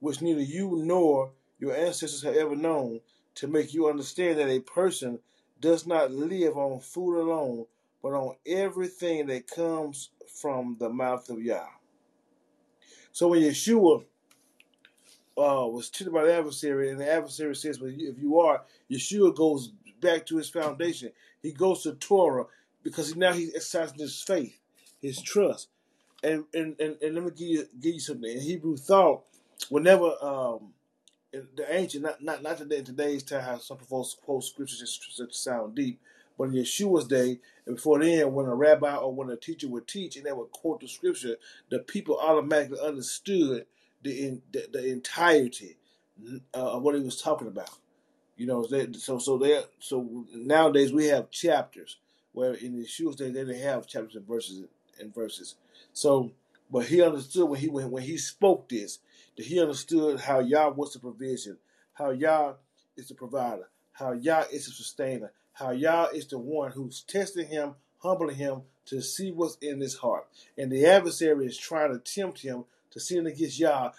which 0.00 0.22
neither 0.22 0.40
you 0.40 0.76
nor 0.76 1.32
your 1.58 1.74
ancestors 1.74 2.22
have 2.22 2.36
ever 2.36 2.56
known, 2.56 3.00
to 3.36 3.46
make 3.46 3.74
you 3.74 3.88
understand 3.88 4.38
that 4.38 4.48
a 4.48 4.60
person 4.60 5.18
does 5.60 5.86
not 5.86 6.10
live 6.10 6.56
on 6.56 6.80
food 6.80 7.20
alone, 7.20 7.66
but 8.02 8.12
on 8.12 8.36
everything 8.46 9.26
that 9.26 9.46
comes 9.46 10.10
from 10.40 10.76
the 10.78 10.88
mouth 10.88 11.28
of 11.30 11.42
Yah. 11.42 11.66
So 13.12 13.28
when 13.28 13.42
Yeshua 13.42 14.04
uh, 15.36 15.66
was 15.66 15.90
tempted 15.90 16.12
by 16.12 16.24
the 16.24 16.34
adversary, 16.34 16.90
and 16.90 17.00
the 17.00 17.10
adversary 17.10 17.56
says, 17.56 17.80
"Well, 17.80 17.92
if 17.96 18.18
you 18.18 18.40
are," 18.40 18.64
Yeshua 18.90 19.34
goes 19.34 19.72
back 20.00 20.26
to 20.26 20.36
his 20.36 20.48
foundation. 20.50 21.12
He 21.42 21.52
goes 21.52 21.82
to 21.82 21.94
Torah 21.94 22.46
because 22.82 23.16
now 23.16 23.32
he's 23.32 23.54
exercising 23.54 23.98
his 23.98 24.20
faith, 24.22 24.58
his 25.00 25.20
trust. 25.20 25.68
And 26.22 26.44
and, 26.54 26.78
and, 26.80 26.96
and 27.02 27.14
let 27.14 27.24
me 27.24 27.30
give 27.30 27.48
you 27.48 27.66
give 27.80 27.94
you 27.94 28.00
something. 28.00 28.30
In 28.30 28.40
Hebrew 28.40 28.76
thought, 28.76 29.24
whenever 29.68 30.12
um, 30.22 30.72
the 31.32 31.66
ancient, 31.68 32.04
not 32.04 32.22
not 32.22 32.42
not 32.42 32.58
today 32.58 32.78
in 32.78 32.84
today's 32.84 33.22
time, 33.22 33.42
how 33.42 33.58
some 33.58 33.78
folks 33.78 34.16
quote 34.24 34.44
scriptures 34.44 34.80
just 34.80 35.16
to 35.16 35.26
sound 35.32 35.74
deep, 35.74 36.00
but 36.38 36.44
in 36.44 36.52
Yeshua's 36.54 37.06
day, 37.06 37.40
and 37.66 37.76
before 37.76 37.98
then, 37.98 38.32
when 38.32 38.46
a 38.46 38.54
rabbi 38.54 38.96
or 38.96 39.12
when 39.12 39.30
a 39.30 39.36
teacher 39.36 39.68
would 39.68 39.88
teach 39.88 40.16
and 40.16 40.26
they 40.26 40.32
would 40.32 40.50
quote 40.50 40.80
the 40.80 40.88
scripture, 40.88 41.36
the 41.70 41.80
people 41.80 42.18
automatically 42.18 42.78
understood 42.80 43.66
the 44.02 44.26
in, 44.26 44.42
the, 44.52 44.66
the 44.72 44.86
entirety 44.90 45.76
uh, 46.54 46.72
of 46.72 46.82
what 46.82 46.94
he 46.94 47.00
was 47.02 47.20
talking 47.20 47.48
about. 47.48 47.70
You 48.36 48.46
know, 48.46 48.64
they, 48.64 48.92
so 48.92 49.18
so 49.18 49.38
they 49.38 49.62
so 49.78 50.26
nowadays 50.34 50.92
we 50.92 51.06
have 51.06 51.30
chapters 51.30 51.98
where 52.32 52.54
in 52.54 52.74
Yeshua's 52.74 53.16
day 53.16 53.30
they 53.30 53.44
didn't 53.44 53.62
have 53.62 53.86
chapters 53.86 54.16
and 54.16 54.26
verses 54.26 54.64
and 54.98 55.14
verses. 55.14 55.54
So, 55.92 56.32
but 56.70 56.86
he 56.86 57.00
understood 57.02 57.48
when 57.48 57.60
he 57.60 57.68
when, 57.68 57.90
when 57.90 58.02
he 58.02 58.18
spoke 58.18 58.68
this 58.68 58.98
that 59.36 59.46
he 59.46 59.60
understood 59.60 60.20
how 60.20 60.40
Yah 60.40 60.70
was 60.70 60.92
the 60.92 60.98
provision, 60.98 61.58
how 61.92 62.10
Yah 62.10 62.54
is 62.96 63.08
the 63.08 63.14
provider, 63.14 63.68
how 63.92 64.12
Yah 64.12 64.44
is 64.52 64.66
the 64.66 64.72
sustainer, 64.72 65.32
how 65.52 65.70
Yah 65.70 66.08
is 66.12 66.26
the 66.26 66.38
one 66.38 66.72
who's 66.72 67.02
testing 67.02 67.46
him, 67.46 67.74
humbling 67.98 68.36
him 68.36 68.62
to 68.86 69.00
see 69.00 69.30
what's 69.30 69.56
in 69.62 69.80
his 69.80 69.96
heart. 69.96 70.26
And 70.58 70.70
the 70.70 70.84
adversary 70.86 71.46
is 71.46 71.56
trying 71.56 71.92
to 71.92 71.98
tempt 71.98 72.40
him 72.40 72.64
to 72.90 73.00
sin 73.00 73.26
against 73.26 73.58
Yah 73.58 73.92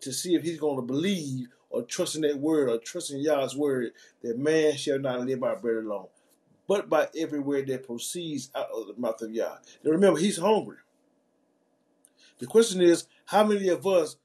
to 0.00 0.12
see 0.12 0.34
if 0.34 0.42
he's 0.42 0.58
going 0.58 0.76
to 0.76 0.82
believe 0.82 1.48
or 1.70 1.82
trusting 1.82 2.22
that 2.22 2.38
word 2.38 2.68
or 2.68 2.78
trusting 2.78 3.20
Yah's 3.20 3.56
word 3.56 3.92
that 4.22 4.38
man 4.38 4.76
shall 4.76 4.98
not 4.98 5.20
live 5.26 5.40
by 5.40 5.54
bread 5.54 5.84
alone, 5.84 6.08
but 6.66 6.88
by 6.88 7.08
every 7.16 7.40
word 7.40 7.66
that 7.66 7.86
proceeds 7.86 8.50
out 8.54 8.68
of 8.74 8.86
the 8.86 8.94
mouth 8.96 9.20
of 9.22 9.32
Yah. 9.32 9.56
Now 9.84 9.90
remember, 9.90 10.18
he's 10.18 10.38
hungry. 10.38 10.78
The 12.38 12.46
question 12.46 12.80
is, 12.80 13.06
how 13.26 13.44
many 13.44 13.68
of 13.68 13.86
us 13.86 14.16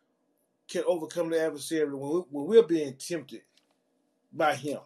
can 0.68 0.84
overcome 0.88 1.30
the 1.30 1.42
adversary 1.42 1.94
when, 1.94 2.26
we, 2.32 2.44
we're 2.44 2.64
being 2.64 2.94
tempted 2.94 3.42
by 4.32 4.56
him? 4.56 4.80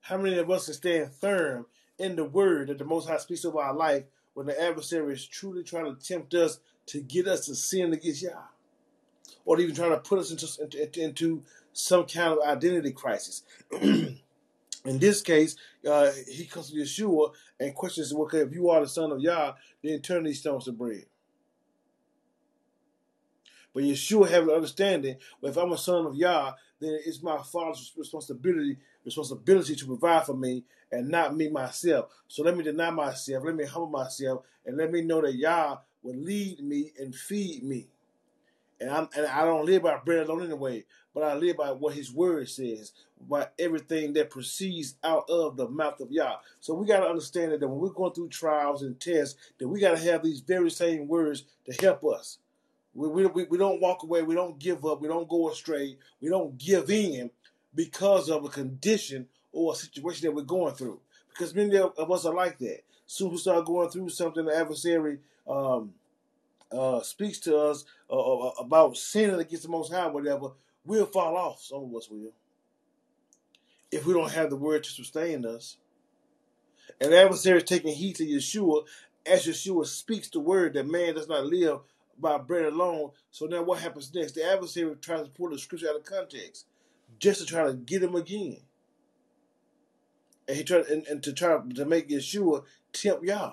How 0.00 0.18
many 0.18 0.38
of 0.38 0.50
us 0.50 0.66
can 0.66 0.74
stand 0.74 1.12
firm 1.12 1.66
in 1.98 2.14
the 2.16 2.24
word 2.24 2.68
that 2.68 2.78
the 2.78 2.84
Most 2.84 3.08
High 3.08 3.16
speaks 3.16 3.44
over 3.44 3.60
our 3.60 3.74
life 3.74 4.04
when 4.34 4.46
the 4.46 4.60
adversary 4.60 5.14
is 5.14 5.26
truly 5.26 5.62
trying 5.62 5.94
to 5.94 6.06
tempt 6.06 6.34
us 6.34 6.60
to 6.86 7.00
get 7.00 7.26
us 7.26 7.46
to 7.46 7.54
sin 7.54 7.92
against 7.92 8.22
Yah? 8.22 8.32
Or 9.44 9.60
even 9.60 9.74
trying 9.74 9.90
to 9.90 9.98
put 9.98 10.18
us 10.18 10.30
into, 10.30 10.82
into, 10.82 11.02
into 11.02 11.42
some 11.72 12.06
kind 12.06 12.32
of 12.32 12.38
identity 12.40 12.92
crisis. 12.92 13.42
in 13.72 14.18
this 14.84 15.22
case, 15.22 15.56
uh, 15.88 16.10
he 16.30 16.46
comes 16.46 16.70
to 16.70 16.76
Yeshua 16.76 17.32
and 17.60 17.74
questions, 17.74 18.12
okay, 18.12 18.38
if 18.38 18.52
you 18.52 18.70
are 18.70 18.80
the 18.80 18.88
son 18.88 19.12
of 19.12 19.20
Yah, 19.20 19.54
then 19.82 20.00
turn 20.00 20.24
these 20.24 20.40
stones 20.40 20.64
to 20.64 20.72
bread. 20.72 21.04
But 23.74 23.82
Yeshua 23.82 24.28
have 24.30 24.44
an 24.44 24.54
understanding. 24.54 25.16
Well, 25.40 25.50
if 25.50 25.58
I'm 25.58 25.72
a 25.72 25.78
son 25.78 26.06
of 26.06 26.14
Yah, 26.14 26.52
then 26.80 27.00
it's 27.04 27.22
my 27.22 27.42
father's 27.42 27.92
responsibility 27.96 28.78
responsibility 29.04 29.76
to 29.76 29.86
provide 29.86 30.24
for 30.24 30.34
me 30.34 30.64
and 30.90 31.08
not 31.08 31.36
me 31.36 31.48
myself. 31.48 32.06
So 32.28 32.42
let 32.42 32.56
me 32.56 32.64
deny 32.64 32.90
myself, 32.90 33.44
let 33.44 33.54
me 33.54 33.64
humble 33.64 33.90
myself, 33.90 34.44
and 34.64 34.76
let 34.76 34.90
me 34.90 35.02
know 35.02 35.20
that 35.20 35.34
Yah 35.34 35.78
will 36.02 36.16
lead 36.16 36.60
me 36.60 36.92
and 36.98 37.14
feed 37.14 37.62
me. 37.62 37.88
And, 38.80 38.90
I'm, 38.90 39.08
and 39.16 39.26
I 39.26 39.44
don't 39.44 39.66
live 39.66 39.82
by 39.82 39.98
bread 40.04 40.26
alone 40.26 40.44
anyway, 40.44 40.84
but 41.14 41.22
I 41.22 41.34
live 41.34 41.56
by 41.56 41.70
what 41.70 41.94
His 41.94 42.12
Word 42.12 42.48
says, 42.48 42.92
by 43.28 43.48
everything 43.58 44.12
that 44.14 44.30
proceeds 44.30 44.96
out 45.04 45.28
of 45.30 45.56
the 45.56 45.68
mouth 45.68 46.00
of 46.00 46.10
Yah. 46.10 46.36
So 46.60 46.74
we 46.74 46.86
got 46.86 47.00
to 47.00 47.06
understand 47.06 47.52
that 47.52 47.66
when 47.66 47.78
we're 47.78 47.88
going 47.90 48.12
through 48.12 48.28
trials 48.28 48.82
and 48.82 48.98
tests, 48.98 49.36
that 49.58 49.68
we 49.68 49.80
got 49.80 49.96
to 49.96 50.10
have 50.10 50.22
these 50.22 50.40
very 50.40 50.70
same 50.70 51.08
words 51.08 51.44
to 51.66 51.84
help 51.84 52.04
us. 52.04 52.38
We, 52.94 53.26
we, 53.26 53.44
we 53.44 53.58
don't 53.58 53.80
walk 53.80 54.02
away. 54.02 54.22
We 54.22 54.34
don't 54.34 54.58
give 54.58 54.84
up. 54.84 55.00
We 55.00 55.08
don't 55.08 55.28
go 55.28 55.50
astray. 55.50 55.96
We 56.20 56.28
don't 56.28 56.56
give 56.58 56.90
in 56.90 57.30
because 57.74 58.28
of 58.30 58.44
a 58.44 58.48
condition 58.48 59.26
or 59.52 59.72
a 59.72 59.76
situation 59.76 60.26
that 60.26 60.34
we're 60.34 60.42
going 60.42 60.74
through. 60.74 61.00
Because 61.30 61.54
many 61.54 61.76
of 61.76 62.10
us 62.10 62.24
are 62.24 62.34
like 62.34 62.58
that. 62.58 62.82
Soon 63.06 63.32
we 63.32 63.36
start 63.38 63.66
going 63.66 63.90
through 63.90 64.08
something, 64.10 64.44
the 64.44 64.56
adversary 64.56 65.18
um, 65.48 65.92
uh, 66.74 67.02
speaks 67.02 67.38
to 67.40 67.56
us 67.56 67.84
uh, 68.10 68.18
uh, 68.18 68.52
about 68.58 68.96
sinning 68.96 69.40
against 69.40 69.64
the 69.64 69.68
Most 69.68 69.92
High, 69.92 70.06
whatever, 70.08 70.50
we'll 70.84 71.06
fall 71.06 71.36
off. 71.36 71.62
Some 71.62 71.84
of 71.84 71.94
us 71.94 72.08
will. 72.10 72.32
If 73.90 74.06
we 74.06 74.12
don't 74.12 74.32
have 74.32 74.50
the 74.50 74.56
word 74.56 74.84
to 74.84 74.90
sustain 74.90 75.46
us. 75.46 75.76
And 77.00 77.14
adversary 77.14 77.58
is 77.58 77.64
taking 77.64 77.94
heed 77.94 78.16
to 78.16 78.26
Yeshua 78.26 78.84
as 79.26 79.46
Yeshua 79.46 79.86
speaks 79.86 80.28
the 80.28 80.40
word 80.40 80.74
that 80.74 80.86
man 80.86 81.14
does 81.14 81.28
not 81.28 81.46
live 81.46 81.80
by 82.18 82.38
bread 82.38 82.66
alone. 82.66 83.10
So 83.30 83.46
now 83.46 83.62
what 83.62 83.80
happens 83.80 84.14
next? 84.14 84.32
The 84.32 84.44
adversary 84.44 84.94
tries 84.96 85.24
to 85.24 85.30
pull 85.30 85.50
the 85.50 85.58
scripture 85.58 85.88
out 85.88 85.96
of 85.96 86.04
context 86.04 86.66
just 87.18 87.40
to 87.40 87.46
try 87.46 87.64
to 87.64 87.74
get 87.74 88.02
him 88.02 88.14
again. 88.14 88.58
And 90.46 90.56
he 90.56 90.64
tried 90.64 90.86
and, 90.86 91.06
and 91.06 91.22
to 91.22 91.32
try 91.32 91.58
to 91.74 91.84
make 91.84 92.08
Yeshua 92.08 92.64
tempt 92.92 93.24
Yah. 93.24 93.52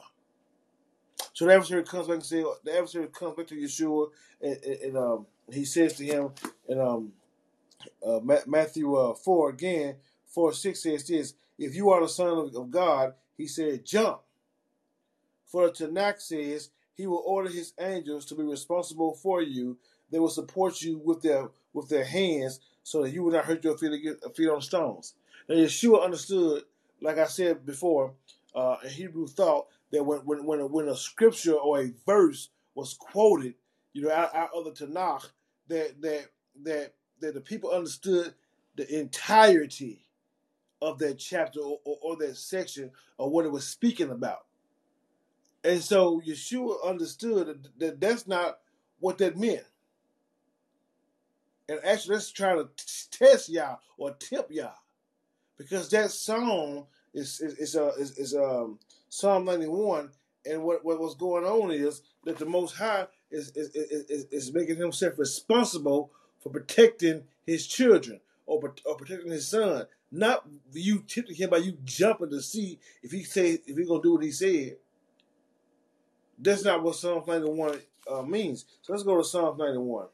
So 1.33 1.45
the 1.45 1.53
adversary 1.53 1.83
comes 1.83 2.07
back 2.07 2.15
and 2.15 2.25
says 2.25 2.45
the 2.63 2.73
adversary 2.73 3.07
comes 3.07 3.35
back 3.35 3.47
to 3.47 3.55
Yeshua 3.55 4.07
and, 4.41 4.57
and, 4.63 4.75
and 4.81 4.97
um, 4.97 5.25
he 5.51 5.65
says 5.65 5.93
to 5.93 6.05
him 6.05 6.29
in 6.67 6.79
um, 6.79 7.13
uh, 8.05 8.19
Matthew 8.45 8.95
uh, 8.95 9.13
four 9.13 9.49
again 9.49 9.95
four 10.25 10.53
six 10.53 10.83
says 10.83 11.07
this: 11.07 11.33
If 11.57 11.75
you 11.75 11.89
are 11.91 12.01
the 12.01 12.09
son 12.09 12.27
of, 12.27 12.55
of 12.55 12.71
God, 12.71 13.13
he 13.37 13.47
said, 13.47 13.85
jump. 13.85 14.21
For 15.45 15.67
the 15.69 15.87
Tanakh 15.87 16.21
says, 16.21 16.69
he 16.95 17.07
will 17.07 17.23
order 17.25 17.49
his 17.49 17.73
angels 17.79 18.25
to 18.27 18.35
be 18.35 18.43
responsible 18.43 19.15
for 19.15 19.41
you. 19.41 19.77
They 20.11 20.19
will 20.19 20.29
support 20.29 20.81
you 20.81 20.99
with 21.03 21.21
their 21.21 21.49
with 21.73 21.89
their 21.89 22.05
hands 22.05 22.59
so 22.83 23.03
that 23.03 23.11
you 23.11 23.23
will 23.23 23.31
not 23.31 23.45
hurt 23.45 23.63
your 23.63 23.77
feet, 23.77 24.17
feet 24.35 24.49
on 24.49 24.61
stones. 24.61 25.13
Now 25.47 25.55
Yeshua 25.55 26.03
understood, 26.03 26.63
like 27.01 27.17
I 27.17 27.25
said 27.25 27.65
before, 27.65 28.13
uh, 28.53 28.77
in 28.83 28.89
Hebrew 28.89 29.27
thought 29.27 29.67
that 29.91 30.03
when 30.03 30.19
when 30.19 30.45
when 30.45 30.59
a, 30.59 30.67
when 30.67 30.87
a 30.87 30.95
scripture 30.95 31.53
or 31.53 31.81
a 31.81 31.91
verse 32.05 32.49
was 32.75 32.93
quoted, 32.93 33.55
you 33.93 34.03
know, 34.03 34.11
out, 34.11 34.33
out 34.33 34.49
of 34.55 34.65
the 34.65 34.71
Tanakh, 34.71 35.29
that 35.67 36.01
that 36.01 36.27
that 36.63 36.93
that 37.19 37.33
the 37.33 37.41
people 37.41 37.71
understood 37.71 38.33
the 38.75 38.99
entirety 38.99 40.05
of 40.81 40.97
that 40.99 41.19
chapter 41.19 41.59
or, 41.59 41.79
or, 41.85 41.97
or 42.01 42.15
that 42.17 42.35
section 42.37 42.91
of 43.19 43.31
what 43.31 43.45
it 43.45 43.51
was 43.51 43.67
speaking 43.67 44.09
about. 44.09 44.45
And 45.63 45.81
so 45.81 46.21
Yeshua 46.21 46.83
understood 46.83 47.67
that 47.77 48.01
that's 48.01 48.27
not 48.27 48.59
what 48.99 49.19
that 49.19 49.37
meant. 49.37 49.65
And 51.69 51.79
actually, 51.83 52.15
let's 52.15 52.31
try 52.31 52.55
to 52.55 52.67
test 53.11 53.49
y'all 53.49 53.79
or 53.97 54.13
tip 54.15 54.47
y'all, 54.49 54.73
because 55.57 55.89
that 55.89 56.11
song 56.11 56.87
is 57.13 57.39
is 57.39 57.57
is, 57.57 57.75
uh, 57.75 57.93
is, 57.99 58.17
is 58.17 58.35
um, 58.35 58.79
Psalm 59.11 59.43
ninety 59.43 59.67
one, 59.67 60.09
and 60.45 60.63
what 60.63 60.85
what 60.85 60.97
was 60.97 61.15
going 61.15 61.43
on 61.43 61.69
is 61.69 62.01
that 62.23 62.37
the 62.37 62.45
Most 62.45 62.77
High 62.77 63.07
is 63.29 63.51
is, 63.57 63.75
is 63.75 64.25
is 64.31 64.53
making 64.53 64.77
himself 64.77 65.19
responsible 65.19 66.11
for 66.39 66.49
protecting 66.49 67.25
his 67.45 67.67
children 67.67 68.21
or, 68.45 68.61
or 68.85 68.95
protecting 68.95 69.33
his 69.33 69.49
son, 69.49 69.85
not 70.13 70.47
you 70.71 71.03
tipping 71.05 71.35
him 71.35 71.49
by 71.49 71.57
you 71.57 71.77
jumping 71.83 72.29
to 72.29 72.41
see 72.41 72.79
if 73.03 73.11
he 73.11 73.23
say 73.23 73.59
if 73.67 73.77
he 73.77 73.85
gonna 73.85 74.01
do 74.01 74.13
what 74.13 74.23
he 74.23 74.31
said. 74.31 74.77
That's 76.39 76.63
not 76.63 76.81
what 76.81 76.95
Psalm 76.95 77.23
91 77.27 77.81
uh, 78.09 78.21
means. 78.21 78.65
So 78.81 78.93
let's 78.93 79.03
go 79.03 79.17
to 79.17 79.25
Psalm 79.25 79.57
91. 79.57 80.05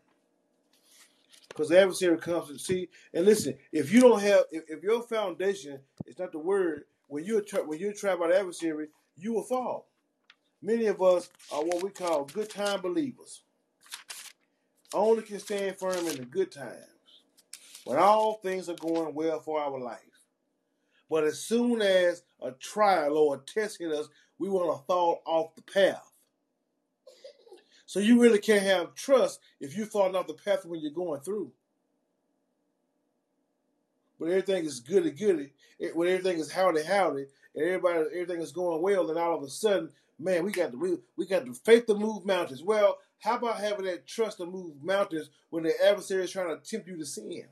Because 1.50 1.70
the 1.70 1.80
adversary 1.80 2.18
comes 2.18 2.48
to 2.50 2.58
see, 2.58 2.90
and 3.14 3.26
listen, 3.26 3.58
if 3.72 3.94
you 3.94 4.02
don't 4.02 4.22
have, 4.22 4.46
if, 4.52 4.64
if 4.68 4.84
your 4.84 5.04
foundation 5.04 5.80
is 6.06 6.18
not 6.18 6.32
the 6.32 6.40
word, 6.40 6.86
when 7.08 7.26
you're, 7.26 7.42
tra- 7.42 7.66
when 7.66 7.80
you're 7.80 7.94
trapped 7.94 8.20
by 8.20 8.28
the 8.28 8.40
adversary, 8.40 8.88
you 9.16 9.34
will 9.34 9.44
fall. 9.44 9.90
Many 10.62 10.88
of 10.88 11.02
us 11.02 11.30
are 11.52 11.64
what 11.64 11.84
we 11.84 11.90
call 11.90 12.26
good 12.26 12.50
time 12.50 12.82
believers. 12.82 13.42
Only 14.94 15.24
can 15.24 15.40
stand 15.40 15.78
firm 15.78 16.08
in 16.08 16.18
the 16.18 16.26
good 16.26 16.52
times 16.52 17.24
when 17.84 17.98
all 17.98 18.36
things 18.36 18.70
are 18.70 18.76
going 18.76 19.14
well 19.14 19.40
for 19.40 19.60
our 19.60 19.80
life. 19.80 20.00
But 21.10 21.24
as 21.24 21.40
soon 21.40 21.82
as 21.82 22.24
a 22.42 22.52
trial 22.52 23.18
or 23.18 23.36
a 23.36 23.40
test 23.40 23.80
hit 23.80 23.92
us, 23.92 24.08
we 24.40 24.50
want 24.50 24.78
to 24.78 24.86
fall 24.86 25.22
off 25.26 25.56
the 25.56 25.62
path. 25.62 26.12
So 27.86 28.00
you 28.00 28.22
really 28.22 28.40
can't 28.40 28.64
have 28.64 28.96
trust 28.96 29.40
if 29.62 29.78
you're 29.78 29.86
falling 29.86 30.16
off 30.16 30.28
the 30.28 30.34
path 30.34 30.66
when 30.66 30.82
you're 30.82 30.92
going 30.92 31.22
through. 31.22 31.54
But 34.20 34.30
everything 34.30 34.66
is 34.66 34.80
goody 34.80 35.12
goody, 35.12 35.54
when 35.94 36.10
everything 36.10 36.40
is 36.40 36.52
howdy 36.52 36.84
howdy, 36.84 37.28
and 37.56 37.66
everybody 37.66 38.00
everything 38.14 38.42
is 38.42 38.52
going 38.52 38.82
well, 38.82 39.08
then 39.08 39.18
all 39.18 39.36
of 39.38 39.44
a 39.44 39.50
sudden, 39.50 39.90
man, 40.20 40.44
we 40.44 40.52
got 40.52 40.72
the 40.72 40.78
we, 40.78 40.98
we 41.18 41.28
got 41.28 41.46
the 41.46 41.54
faith 41.54 41.86
to 41.88 41.96
move 41.96 42.26
mountains. 42.26 42.64
Well, 42.64 42.98
How 43.20 43.38
about 43.38 43.60
having 43.60 43.86
that 43.86 44.08
trust 44.08 44.38
to 44.38 44.46
move 44.46 44.84
mountains 44.84 45.30
when 45.50 45.64
the 45.64 45.74
adversary 45.86 46.24
is 46.24 46.32
trying 46.32 46.50
to 46.56 46.64
tempt 46.70 46.88
you 46.88 46.98
to 46.98 47.06
sin? 47.06 47.46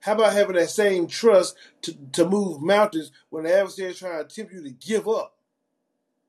How 0.00 0.14
about 0.14 0.32
having 0.32 0.56
that 0.56 0.70
same 0.70 1.06
trust 1.06 1.56
to, 1.82 1.94
to 2.12 2.28
move 2.28 2.62
mountains 2.62 3.12
when 3.30 3.44
the 3.44 3.54
adversary 3.56 3.90
is 3.92 3.98
trying 3.98 4.26
to 4.26 4.34
tempt 4.34 4.52
you 4.52 4.62
to 4.62 4.70
give 4.70 5.08
up 5.08 5.36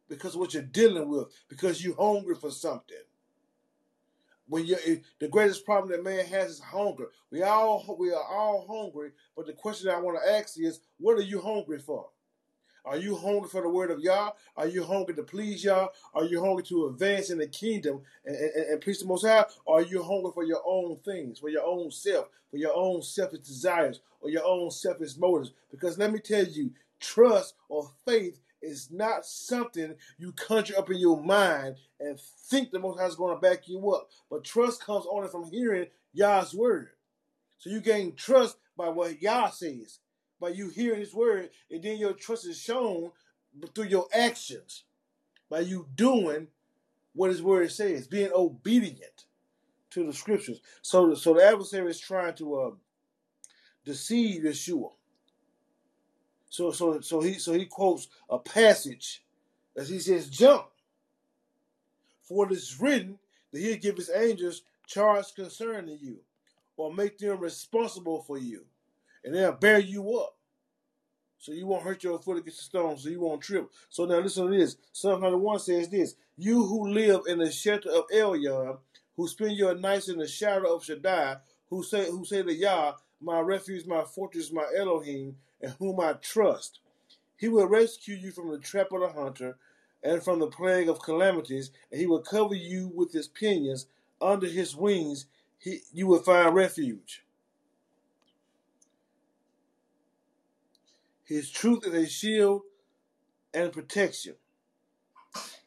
because 0.10 0.36
of 0.36 0.42
what 0.42 0.54
you're 0.54 0.64
dealing 0.64 1.10
with, 1.10 1.28
because 1.50 1.84
you're 1.84 1.96
hungry 1.96 2.36
for 2.36 2.52
something? 2.52 2.98
When 4.50 4.66
you 4.66 4.78
the 5.20 5.28
greatest 5.28 5.64
problem 5.64 5.92
that 5.92 6.04
man 6.04 6.26
has 6.26 6.52
is 6.54 6.60
hunger. 6.60 7.10
We 7.32 7.44
all 7.44 7.96
we 8.00 8.12
are 8.12 8.24
all 8.24 8.66
hungry, 8.68 9.12
but 9.38 9.46
the 9.46 9.54
question 9.54 9.90
I 9.90 10.00
want 10.00 10.18
to 10.22 10.32
ask 10.32 10.60
is, 10.60 10.82
what 10.98 11.18
are 11.18 11.24
you 11.24 11.40
hungry 11.40 11.80
for? 11.80 12.08
Are 12.86 12.98
you 12.98 13.16
hungry 13.16 13.50
for 13.50 13.62
the 13.62 13.70
word 13.70 13.92
of 13.92 14.00
Yah? 14.00 14.32
Are 14.58 14.68
you 14.68 14.84
hungry 14.84 15.14
to 15.16 15.24
please 15.24 15.64
Yah? 15.64 15.90
Are 16.16 16.24
you 16.26 16.44
hungry 16.44 16.64
to 16.64 16.88
advance 16.88 17.30
in 17.30 17.38
the 17.38 17.48
kingdom 17.48 18.02
and, 18.26 18.36
and, 18.36 18.66
and 18.72 18.82
preach 18.82 19.00
the 19.00 19.06
Most 19.06 19.26
High? 19.26 19.46
Are 19.68 19.84
you 19.84 20.02
hungry 20.02 20.32
for 20.34 20.44
your 20.44 20.62
own 20.66 20.98
things, 21.06 21.40
for 21.40 21.50
your 21.50 21.64
own 21.64 21.92
self, 21.92 22.30
for 22.50 22.58
your 22.58 22.76
own 22.76 23.04
selfish 23.04 23.42
desires, 23.42 24.00
or 24.22 24.32
your 24.32 24.46
own 24.46 24.72
selfish 24.72 25.18
motives? 25.18 25.52
Because 25.70 26.00
let 26.00 26.12
me 26.12 26.20
tell 26.20 26.46
you, 26.46 26.72
trust 27.00 27.54
or 27.68 27.92
faith 28.08 28.40
is 28.62 28.90
not 28.92 29.26
something 29.26 29.96
you 30.18 30.32
conjure 30.34 30.78
up 30.78 30.90
in 30.90 30.98
your 30.98 31.22
mind 31.22 31.78
and 32.00 32.20
think 32.20 32.72
the 32.72 32.80
Most 32.80 33.00
High 33.00 33.08
is 33.08 33.16
going 33.16 33.36
to 33.36 33.42
back 33.42 33.68
you 33.68 33.92
up. 33.92 34.10
But 34.30 34.44
trust 34.44 34.84
comes 34.84 35.06
only 35.10 35.30
from 35.30 35.50
hearing 35.50 35.88
Yah's 36.14 36.54
word. 36.54 36.90
So 37.58 37.70
you 37.70 37.82
gain 37.82 38.16
trust 38.16 38.58
by 38.78 38.90
what 38.90 39.22
Yah 39.22 39.50
says 39.50 40.00
by 40.40 40.50
you 40.50 40.70
hearing 40.70 41.00
his 41.00 41.14
word, 41.14 41.50
and 41.70 41.84
then 41.84 41.98
your 41.98 42.14
trust 42.14 42.48
is 42.48 42.58
shown 42.58 43.12
through 43.74 43.86
your 43.86 44.08
actions, 44.14 44.84
by 45.50 45.60
you 45.60 45.88
doing 45.96 46.48
what 47.14 47.30
his 47.30 47.42
word 47.42 47.72
says, 47.72 48.08
being 48.08 48.32
obedient 48.34 49.26
to 49.92 50.06
the 50.06 50.14
scriptures. 50.14 50.62
So, 50.82 51.14
so 51.16 51.34
the 51.34 51.44
adversary 51.46 51.90
is 51.90 52.00
trying 52.00 52.36
to 52.36 52.60
uh, 52.60 52.72
deceive 53.84 54.44
Yeshua. 54.44 54.92
So, 56.50 56.72
so, 56.72 57.00
so 57.02 57.22
he, 57.22 57.34
so 57.36 57.54
he 57.54 57.66
quotes 57.66 58.08
a 58.30 58.40
passage 58.40 59.24
as 59.76 59.90
he 59.90 60.00
says, 60.00 60.30
"Jump, 60.30 60.66
for 62.24 62.46
it 62.46 62.52
is 62.52 62.80
written 62.80 63.20
that 63.52 63.60
he'll 63.60 63.78
give 63.78 63.98
his 63.98 64.12
angels 64.14 64.64
charge 64.88 65.34
concerning 65.36 66.00
you, 66.02 66.18
or 66.78 66.94
make 66.94 67.18
them 67.18 67.40
responsible 67.40 68.22
for 68.22 68.38
you." 68.38 68.66
and 69.24 69.36
they'll 69.36 69.52
bear 69.52 69.80
you 69.80 70.18
up. 70.18 70.36
So 71.38 71.54
you 71.54 71.68
won't 71.68 71.84
hurt 71.84 72.04
your 72.04 72.20
foot 72.20 72.38
against 72.38 72.58
the 72.58 72.64
stone, 72.66 72.98
so 72.98 73.10
you 73.10 73.22
won't 73.22 73.42
trip. 73.42 73.70
So 73.90 74.06
now 74.06 74.20
listen 74.20 74.52
to 74.52 74.58
this. 74.58 74.76
Psalm 74.92 75.22
91 75.22 75.60
says 75.60 75.90
this 75.90 76.16
You 76.36 76.66
who 76.66 76.90
live 76.90 77.22
in 77.28 77.40
the 77.40 77.52
shelter 77.52 77.90
of 77.90 78.08
Elyon, 78.14 78.78
who 79.16 79.28
spend 79.28 79.56
your 79.56 79.76
nights 79.76 80.10
in 80.10 80.18
the 80.18 80.28
shadow 80.28 80.76
of 80.76 80.84
Shaddai, 80.84 81.38
who 81.70 81.84
say 81.84 82.10
who 82.10 82.26
say 82.26 82.44
to 82.44 82.54
Yah, 82.54 82.94
my 83.22 83.40
refuge, 83.40 83.86
my 83.86 84.04
fortress, 84.04 84.52
my 84.52 84.66
Elohim, 84.78 85.38
and 85.62 85.74
whom 85.80 86.00
I 86.00 86.14
trust. 86.14 86.80
He 87.38 87.48
will 87.48 87.68
rescue 87.68 88.16
you 88.16 88.32
from 88.32 88.52
the 88.52 88.60
trap 88.60 88.92
of 88.92 89.02
the 89.02 89.10
hunter 89.10 89.58
and 90.04 90.24
from 90.24 90.40
the 90.40 90.48
plague 90.48 90.90
of 90.90 91.02
calamities, 91.02 91.72
and 91.92 92.00
he 92.00 92.08
will 92.08 92.22
cover 92.22 92.56
you 92.56 92.92
with 92.94 93.12
his 93.12 93.28
pinions. 93.28 93.88
Under 94.22 94.48
his 94.48 94.76
wings, 94.76 95.26
he, 95.58 95.80
you 95.94 96.08
will 96.08 96.20
find 96.20 96.54
refuge. 96.54 97.24
His 101.24 101.50
truth 101.50 101.86
is 101.86 101.94
a 101.94 102.08
shield 102.08 102.62
and 103.54 103.72
protection. 103.72 104.36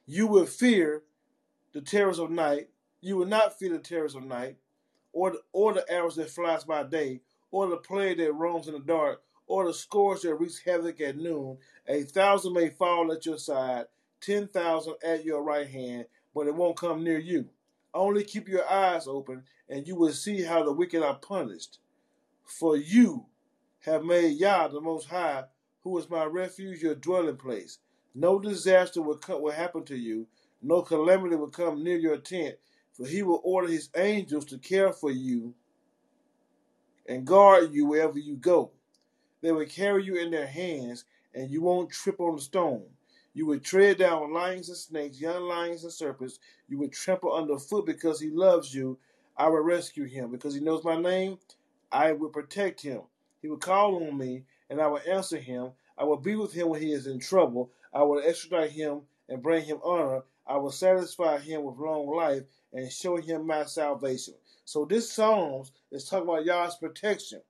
You 0.06 0.26
will 0.26 0.47
fear 0.47 1.02
the 1.73 1.80
terrors 1.80 2.18
of 2.18 2.30
night. 2.30 2.68
You 3.00 3.16
will 3.16 3.26
not 3.26 3.59
fear 3.59 3.71
the 3.71 3.78
terrors 3.78 4.14
of 4.14 4.25
night, 4.25 4.56
or 5.12 5.30
the, 5.30 5.40
or 5.52 5.73
the 5.73 5.90
arrows 5.90 6.16
that 6.16 6.30
flies 6.30 6.64
by 6.64 6.82
day, 6.85 7.21
or 7.52 7.69
the 7.69 7.76
plague 7.76 8.17
that 8.17 8.32
roams 8.32 8.67
in 8.67 8.75
the 8.75 8.80
dark, 8.80 9.23
or 9.47 9.67
the 9.67 9.75
scourge 9.75 10.23
that 10.23 10.34
wreaks 10.34 10.58
havoc 10.58 11.00
at 11.00 11.17
noon. 11.17 11.58
A 11.86 12.02
thousand 12.02 12.54
may 12.54 12.71
fall 12.71 13.12
at 13.12 13.25
your 13.26 13.38
side, 13.38 13.84
ten 14.21 14.49
thousand 14.49 14.95
at 15.04 15.25
your 15.25 15.43
right 15.43 15.69
hand, 15.69 16.06
but 16.34 16.49
it 16.49 16.54
won't 16.54 16.78
come 16.78 17.04
near 17.04 17.19
you. 17.19 17.49
Only 17.95 18.25
keep 18.25 18.49
your 18.49 18.69
eyes 18.69 19.06
open, 19.06 19.45
and 19.69 19.86
you 19.86 19.95
will 19.95 20.12
see 20.12 20.43
how 20.43 20.65
the 20.65 20.73
wicked 20.73 21.02
are 21.02 21.19
punished. 21.19 21.78
For 22.45 22.76
you 22.76 23.26
have 23.80 24.02
made 24.02 24.38
Yah 24.38 24.69
the 24.69 24.80
Most 24.80 25.08
High, 25.08 25.45
who 25.82 25.99
is 25.99 26.08
my 26.08 26.25
refuge, 26.25 26.82
your 26.82 26.95
dwelling 26.95 27.36
place. 27.36 27.78
No 28.15 28.38
disaster 28.38 29.02
will, 29.02 29.19
come, 29.19 29.43
will 29.43 29.52
happen 29.52 29.84
to 29.84 29.97
you, 29.97 30.26
no 30.62 30.80
calamity 30.80 31.36
will 31.36 31.50
come 31.50 31.84
near 31.84 31.99
your 31.99 32.19
tent, 32.19 32.56
for 32.93 33.06
he 33.06 33.23
will 33.23 33.41
order 33.45 33.69
his 33.69 33.91
angels 33.97 34.47
to 34.47 34.58
care 34.58 34.93
for 34.93 35.10
you 35.10 35.54
and 37.13 37.27
guard 37.27 37.73
you 37.73 37.87
wherever 37.87 38.19
you 38.19 38.37
go. 38.37 38.71
They 39.43 39.53
will 39.53 39.67
carry 39.67 40.05
you 40.05 40.17
in 40.17 40.31
their 40.31 40.47
hands, 40.47 41.05
and 41.35 41.51
you 41.51 41.61
won't 41.61 41.91
trip 41.91 42.21
on 42.21 42.39
a 42.39 42.41
stone. 42.41 42.85
You 43.35 43.47
will 43.47 43.61
tread 43.61 43.99
down 43.99 44.33
lions 44.33 44.69
and 44.69 44.79
snakes, 44.79 45.21
young 45.21 45.43
lions 45.45 45.85
and 45.85 45.93
serpents. 45.93 46.39
You 46.69 46.79
will 46.79 46.89
trample 46.89 47.35
underfoot 47.35 47.87
because 47.87 48.21
he 48.21 48.31
loves 48.31 48.75
you. 48.75 48.99
I 49.37 49.49
will 49.49 49.61
rescue 49.63 50.05
him. 50.05 50.31
Because 50.31 50.55
he 50.55 50.61
knows 50.61 50.85
my 50.85 51.01
name, 51.01 51.39
I 51.91 52.13
will 52.13 52.29
protect 52.29 52.83
him. 52.83 53.03
He 53.41 53.49
will 53.49 53.59
call 53.59 53.97
on 53.97 54.17
me, 54.17 54.45
and 54.71 54.81
I 54.81 54.87
will 54.87 55.01
answer 55.07 55.39
him. 55.39 55.73
I 55.99 56.05
will 56.05 56.19
be 56.19 56.37
with 56.37 56.53
him 56.53 56.69
when 56.69 56.81
he 56.81 56.93
is 56.93 57.07
in 57.07 57.21
trouble. 57.21 57.71
I 57.93 58.03
will 58.03 58.21
extradite 58.21 58.71
him 58.71 59.03
and 59.29 59.43
bring 59.43 59.65
him 59.65 59.79
honor. 59.83 60.23
I 60.47 60.57
will 60.57 60.71
satisfy 60.71 61.39
him 61.39 61.65
with 61.65 61.79
long 61.79 62.09
life 62.15 62.43
and 62.73 62.91
show 62.91 63.17
him 63.17 63.47
my 63.47 63.65
salvation. 63.65 64.35
So 64.65 64.85
this 64.85 65.13
Psalms 65.13 65.73
is 65.91 66.09
talking 66.09 66.29
about 66.29 66.45
Yah's 66.45 66.77
protection. 66.77 67.41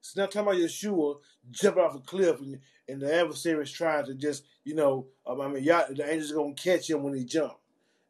It's 0.00 0.16
not 0.16 0.30
talking 0.30 0.48
about 0.48 0.60
Yeshua 0.60 1.16
jumping 1.50 1.82
off 1.82 1.94
a 1.94 2.00
cliff 2.00 2.40
and, 2.40 2.60
and 2.88 3.00
the 3.00 3.14
adversary 3.14 3.62
is 3.62 3.72
trying 3.72 4.06
to 4.06 4.14
just, 4.14 4.44
you 4.64 4.74
know, 4.74 5.06
um, 5.26 5.40
I 5.40 5.48
mean, 5.48 5.64
Yah, 5.64 5.84
the 5.90 6.10
angels 6.10 6.32
going 6.32 6.54
to 6.54 6.62
catch 6.62 6.88
him 6.88 7.02
when 7.02 7.14
he 7.14 7.24
jumps. 7.24 7.56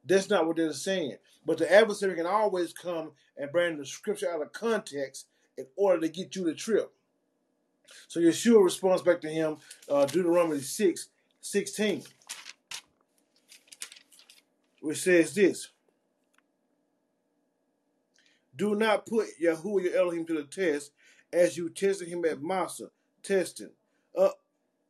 That's 0.04 0.30
not 0.30 0.46
what 0.46 0.56
they're 0.56 0.72
saying. 0.72 1.16
But 1.44 1.58
the 1.58 1.72
adversary 1.72 2.14
can 2.14 2.26
always 2.26 2.72
come 2.72 3.12
and 3.36 3.50
bring 3.50 3.78
the 3.78 3.86
scripture 3.86 4.30
out 4.30 4.42
of 4.42 4.52
context 4.52 5.26
in 5.56 5.66
order 5.76 6.00
to 6.02 6.08
get 6.08 6.36
you 6.36 6.44
to 6.44 6.54
trip. 6.54 6.92
So 8.06 8.20
Yeshua 8.20 8.62
responds 8.62 9.02
back 9.02 9.20
to 9.22 9.28
him, 9.28 9.56
uh, 9.88 10.06
Deuteronomy 10.06 10.60
6, 10.60 11.08
16, 11.40 12.04
which 14.80 14.98
says 14.98 15.34
this. 15.34 15.68
Do 18.58 18.74
not 18.74 19.06
put 19.06 19.28
Yahuah 19.40 19.84
your 19.84 19.96
Elohim 19.96 20.26
to 20.26 20.34
the 20.34 20.42
test 20.42 20.90
as 21.32 21.56
you 21.56 21.70
tested 21.70 22.08
him 22.08 22.24
at 22.24 22.42
Massah, 22.42 22.90
testing. 23.22 23.70
Uh, 24.16 24.30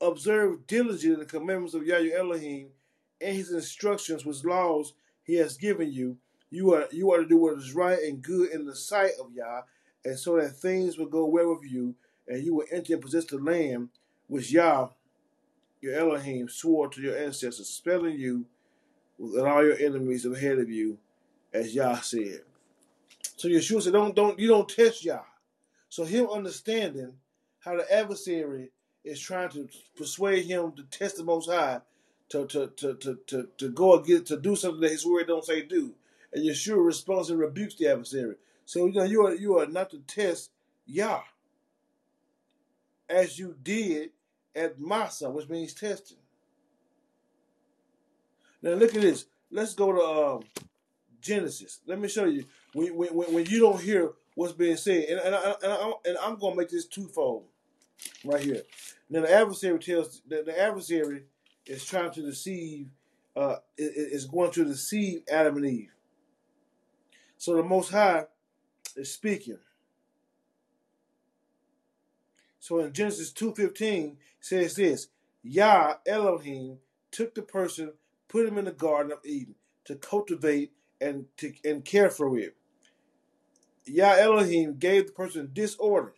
observe 0.00 0.66
diligently 0.66 1.22
the 1.22 1.30
commandments 1.30 1.74
of 1.74 1.84
Yahweh 1.84 2.16
Elohim 2.16 2.68
and 3.20 3.36
his 3.36 3.52
instructions, 3.52 4.24
which 4.24 4.42
laws 4.42 4.94
he 5.22 5.34
has 5.34 5.58
given 5.58 5.92
you. 5.92 6.16
You 6.50 6.72
are 6.72 6.88
you 6.90 7.12
are 7.12 7.18
to 7.18 7.28
do 7.28 7.36
what 7.36 7.58
is 7.58 7.74
right 7.74 7.98
and 7.98 8.22
good 8.22 8.52
in 8.52 8.64
the 8.64 8.74
sight 8.74 9.12
of 9.20 9.32
Yah, 9.34 9.62
and 10.02 10.18
so 10.18 10.40
that 10.40 10.56
things 10.56 10.96
will 10.96 11.06
go 11.06 11.26
well 11.26 11.58
with 11.60 11.70
you, 11.70 11.94
and 12.26 12.42
you 12.42 12.54
will 12.54 12.66
enter 12.72 12.94
and 12.94 13.02
possess 13.02 13.26
the 13.26 13.36
land 13.36 13.90
which 14.28 14.50
Yah, 14.50 14.88
your 15.82 15.94
Elohim, 15.94 16.48
swore 16.48 16.88
to 16.88 17.02
your 17.02 17.18
ancestors, 17.18 17.68
spelling 17.68 18.18
you 18.18 18.46
and 19.18 19.46
all 19.46 19.62
your 19.62 19.76
enemies 19.76 20.24
ahead 20.24 20.58
of 20.58 20.70
you, 20.70 20.96
as 21.52 21.74
Yah 21.74 22.00
said. 22.00 22.40
So 23.38 23.48
Yeshua 23.48 23.82
said, 23.82 23.92
"Don't, 23.92 24.16
don't, 24.16 24.36
you 24.36 24.48
don't 24.48 24.68
test 24.68 25.04
Yah." 25.04 25.22
So 25.88 26.04
him 26.04 26.26
understanding 26.26 27.12
how 27.60 27.76
the 27.76 27.90
adversary 27.90 28.72
is 29.04 29.20
trying 29.20 29.48
to 29.50 29.68
persuade 29.96 30.44
him 30.44 30.72
to 30.72 30.82
test 30.90 31.16
the 31.16 31.24
Most 31.24 31.48
High, 31.48 31.80
to 32.30 32.46
to 32.46 32.66
to 32.66 32.94
to 32.94 33.18
to, 33.28 33.48
to 33.58 33.68
go 33.70 33.94
against 33.94 34.26
to 34.26 34.40
do 34.40 34.56
something 34.56 34.80
that 34.80 34.90
His 34.90 35.06
word 35.06 35.28
don't 35.28 35.44
say 35.44 35.62
do, 35.62 35.94
and 36.32 36.44
Yeshua 36.44 36.84
responds 36.84 37.30
and 37.30 37.38
rebukes 37.38 37.76
the 37.76 37.86
adversary. 37.86 38.34
So 38.66 38.86
you 38.86 38.94
know 38.94 39.04
you 39.04 39.24
are 39.24 39.34
you 39.34 39.56
are 39.58 39.66
not 39.66 39.90
to 39.90 40.00
test 40.00 40.50
Yah 40.84 41.20
as 43.08 43.38
you 43.38 43.54
did 43.62 44.10
at 44.52 44.80
Massah, 44.80 45.30
which 45.30 45.48
means 45.48 45.74
testing. 45.74 46.18
Now 48.62 48.72
look 48.72 48.96
at 48.96 49.00
this. 49.00 49.26
Let's 49.52 49.74
go 49.74 49.92
to 49.92 50.00
um, 50.00 50.42
Genesis. 51.20 51.80
Let 51.86 52.00
me 52.00 52.08
show 52.08 52.24
you 52.24 52.44
when, 52.72 52.94
when, 52.94 53.32
when 53.32 53.46
you 53.46 53.60
don't 53.60 53.80
hear 53.80 54.12
what's 54.34 54.52
being 54.52 54.76
said, 54.76 55.04
and 55.04 55.20
and, 55.20 55.34
I, 55.34 55.54
and, 55.62 55.72
I, 55.72 55.92
and 56.04 56.18
I'm 56.18 56.38
going 56.38 56.54
to 56.54 56.58
make 56.58 56.68
this 56.68 56.86
twofold 56.86 57.44
right 58.24 58.40
here. 58.40 58.62
Now 59.10 59.22
the 59.22 59.32
adversary 59.32 59.78
tells 59.78 60.22
the, 60.26 60.42
the 60.42 60.60
adversary 60.60 61.24
is 61.66 61.84
trying 61.84 62.12
to 62.12 62.22
deceive, 62.22 62.88
uh, 63.36 63.56
is 63.76 64.26
going 64.26 64.50
to 64.52 64.64
deceive 64.64 65.22
Adam 65.30 65.56
and 65.56 65.66
Eve. 65.66 65.92
So 67.36 67.56
the 67.56 67.62
Most 67.62 67.90
High 67.90 68.24
is 68.96 69.12
speaking. 69.12 69.58
So 72.60 72.80
in 72.80 72.92
Genesis 72.92 73.32
2.15 73.32 74.16
says 74.40 74.74
this, 74.74 75.08
Yah 75.42 75.94
Elohim 76.06 76.78
took 77.10 77.34
the 77.34 77.42
person, 77.42 77.92
put 78.28 78.46
him 78.46 78.58
in 78.58 78.66
the 78.66 78.72
Garden 78.72 79.12
of 79.12 79.24
Eden 79.24 79.54
to 79.84 79.94
cultivate 79.94 80.72
and 81.00 81.24
to 81.38 81.54
and 81.64 81.84
care 81.84 82.10
for 82.10 82.36
it. 82.38 82.57
Yah 83.88 84.16
Elohim 84.18 84.76
gave 84.76 85.06
the 85.06 85.12
person 85.12 85.50
this 85.54 85.76
order. 85.76 86.14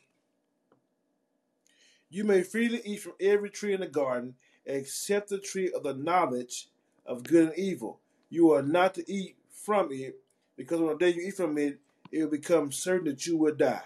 You 2.08 2.24
may 2.24 2.42
freely 2.42 2.80
eat 2.84 3.02
from 3.02 3.12
every 3.20 3.50
tree 3.50 3.72
in 3.72 3.80
the 3.80 3.86
garden, 3.86 4.34
except 4.66 5.28
the 5.28 5.38
tree 5.38 5.70
of 5.72 5.84
the 5.84 5.94
knowledge 5.94 6.68
of 7.06 7.22
good 7.22 7.48
and 7.50 7.58
evil. 7.58 8.00
You 8.28 8.52
are 8.52 8.62
not 8.62 8.94
to 8.94 9.12
eat 9.12 9.36
from 9.52 9.90
it, 9.92 10.16
because 10.56 10.80
on 10.80 10.88
the 10.88 10.96
day 10.96 11.10
you 11.10 11.22
eat 11.28 11.36
from 11.36 11.56
it, 11.58 11.78
it 12.10 12.22
will 12.22 12.30
become 12.30 12.72
certain 12.72 13.06
that 13.06 13.26
you 13.26 13.36
will 13.36 13.54
die. 13.54 13.82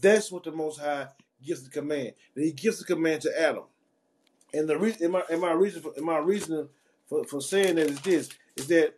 That's 0.00 0.32
what 0.32 0.42
the 0.42 0.50
Most 0.50 0.80
High 0.80 1.08
gives 1.44 1.62
the 1.62 1.70
command. 1.70 2.14
And 2.34 2.44
He 2.44 2.52
gives 2.52 2.78
the 2.78 2.84
command 2.84 3.22
to 3.22 3.40
Adam. 3.40 3.64
And 4.52 4.68
the 4.68 4.78
reason, 4.78 5.04
in 5.04 5.10
my, 5.12 5.22
in 5.30 5.40
my 5.40 5.52
reason, 5.52 5.82
for, 5.82 5.94
in 5.96 6.04
my 6.04 6.18
reason 6.18 6.68
for, 7.06 7.24
for 7.24 7.40
saying 7.40 7.76
that 7.76 7.88
is 7.88 8.00
this: 8.00 8.30
is 8.56 8.66
that 8.66 8.94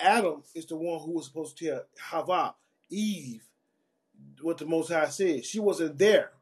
Adam 0.00 0.42
is 0.54 0.66
the 0.66 0.76
one 0.76 1.00
who 1.00 1.12
was 1.12 1.26
supposed 1.26 1.58
to 1.58 1.66
tell 1.66 1.82
Hava, 2.00 2.54
Eve, 2.88 3.42
what 4.42 4.58
the 4.58 4.66
Most 4.66 4.90
High 4.90 5.08
said. 5.08 5.44
She 5.44 5.60
wasn't 5.60 5.98
there 5.98 6.32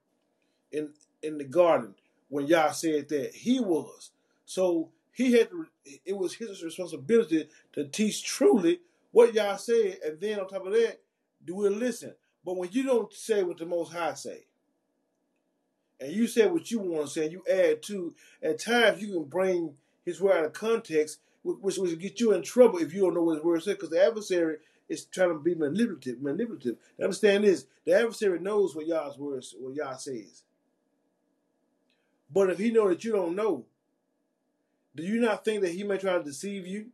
in 0.72 0.90
in 1.22 1.38
the 1.38 1.44
garden 1.44 1.94
when 2.28 2.46
Yah 2.46 2.72
said 2.72 3.09
that. 3.09 3.35
He 3.35 3.61
was. 3.61 4.11
So 4.44 4.90
he 5.12 5.33
had 5.33 5.50
to, 5.50 5.66
it 6.04 6.16
was 6.16 6.35
his 6.35 6.62
responsibility 6.62 7.48
to 7.72 7.87
teach 7.87 8.24
truly 8.24 8.80
what 9.12 9.33
Yah 9.33 9.57
said, 9.57 9.98
and 10.04 10.20
then 10.20 10.40
on 10.40 10.48
top 10.48 10.66
of 10.66 10.72
that, 10.72 11.00
do 11.44 11.54
we 11.54 11.68
listen. 11.68 12.14
But 12.44 12.57
when 12.57 12.70
you 12.72 12.83
don't 12.83 13.12
say 13.12 13.42
what 13.42 13.59
the 13.59 13.66
Most 13.66 13.92
High 13.92 14.14
say, 14.14 14.46
and 16.00 16.12
you 16.12 16.26
say 16.26 16.46
what 16.48 16.70
you 16.70 16.80
want 16.80 17.07
to 17.07 17.12
say, 17.12 17.24
and 17.24 17.33
you 17.33 17.44
add 17.50 17.83
to, 17.85 18.14
at 18.42 18.59
times 18.59 19.00
you 19.00 19.12
can 19.12 19.24
bring 19.24 19.74
his 20.04 20.20
word 20.20 20.38
out 20.38 20.44
of 20.44 20.52
context, 20.52 21.20
which 21.44 21.78
will 21.78 21.94
get 21.94 22.20
you 22.20 22.33
in 22.33 22.42
trouble 22.42 22.78
if 22.78 22.92
you 22.92 23.02
don't 23.02 23.14
know 23.14 23.22
what 23.22 23.37
his 23.37 23.44
word 23.44 23.62
says, 23.62 23.74
because 23.74 23.90
the 23.90 24.04
adversary 24.04 24.57
is 24.88 25.04
trying 25.06 25.30
to 25.30 25.38
be 25.38 25.54
manipulative. 25.54 26.20
Manipulative. 26.20 26.76
Understand 27.00 27.44
this: 27.44 27.66
the 27.84 27.92
adversary 27.92 28.38
knows 28.38 28.74
what 28.74 28.86
Yah's 28.86 29.18
words, 29.18 29.54
what 29.58 29.74
Yah 29.74 29.96
says. 29.96 30.42
But 32.32 32.50
if 32.50 32.58
he 32.58 32.70
know 32.70 32.88
that 32.88 33.04
you 33.04 33.12
don't 33.12 33.36
know, 33.36 33.64
do 34.94 35.02
you 35.02 35.20
not 35.20 35.44
think 35.44 35.62
that 35.62 35.72
he 35.72 35.84
may 35.84 35.98
try 35.98 36.14
to 36.14 36.22
deceive 36.22 36.66
you 36.66 36.86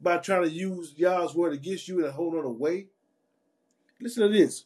by 0.00 0.18
trying 0.18 0.42
to 0.42 0.50
use 0.50 0.94
Yah's 0.96 1.34
word 1.34 1.52
against 1.52 1.88
you 1.88 2.00
in 2.00 2.06
a 2.06 2.12
whole 2.12 2.38
other 2.38 2.48
way? 2.48 2.86
Listen 4.00 4.24
to 4.24 4.28
this. 4.28 4.64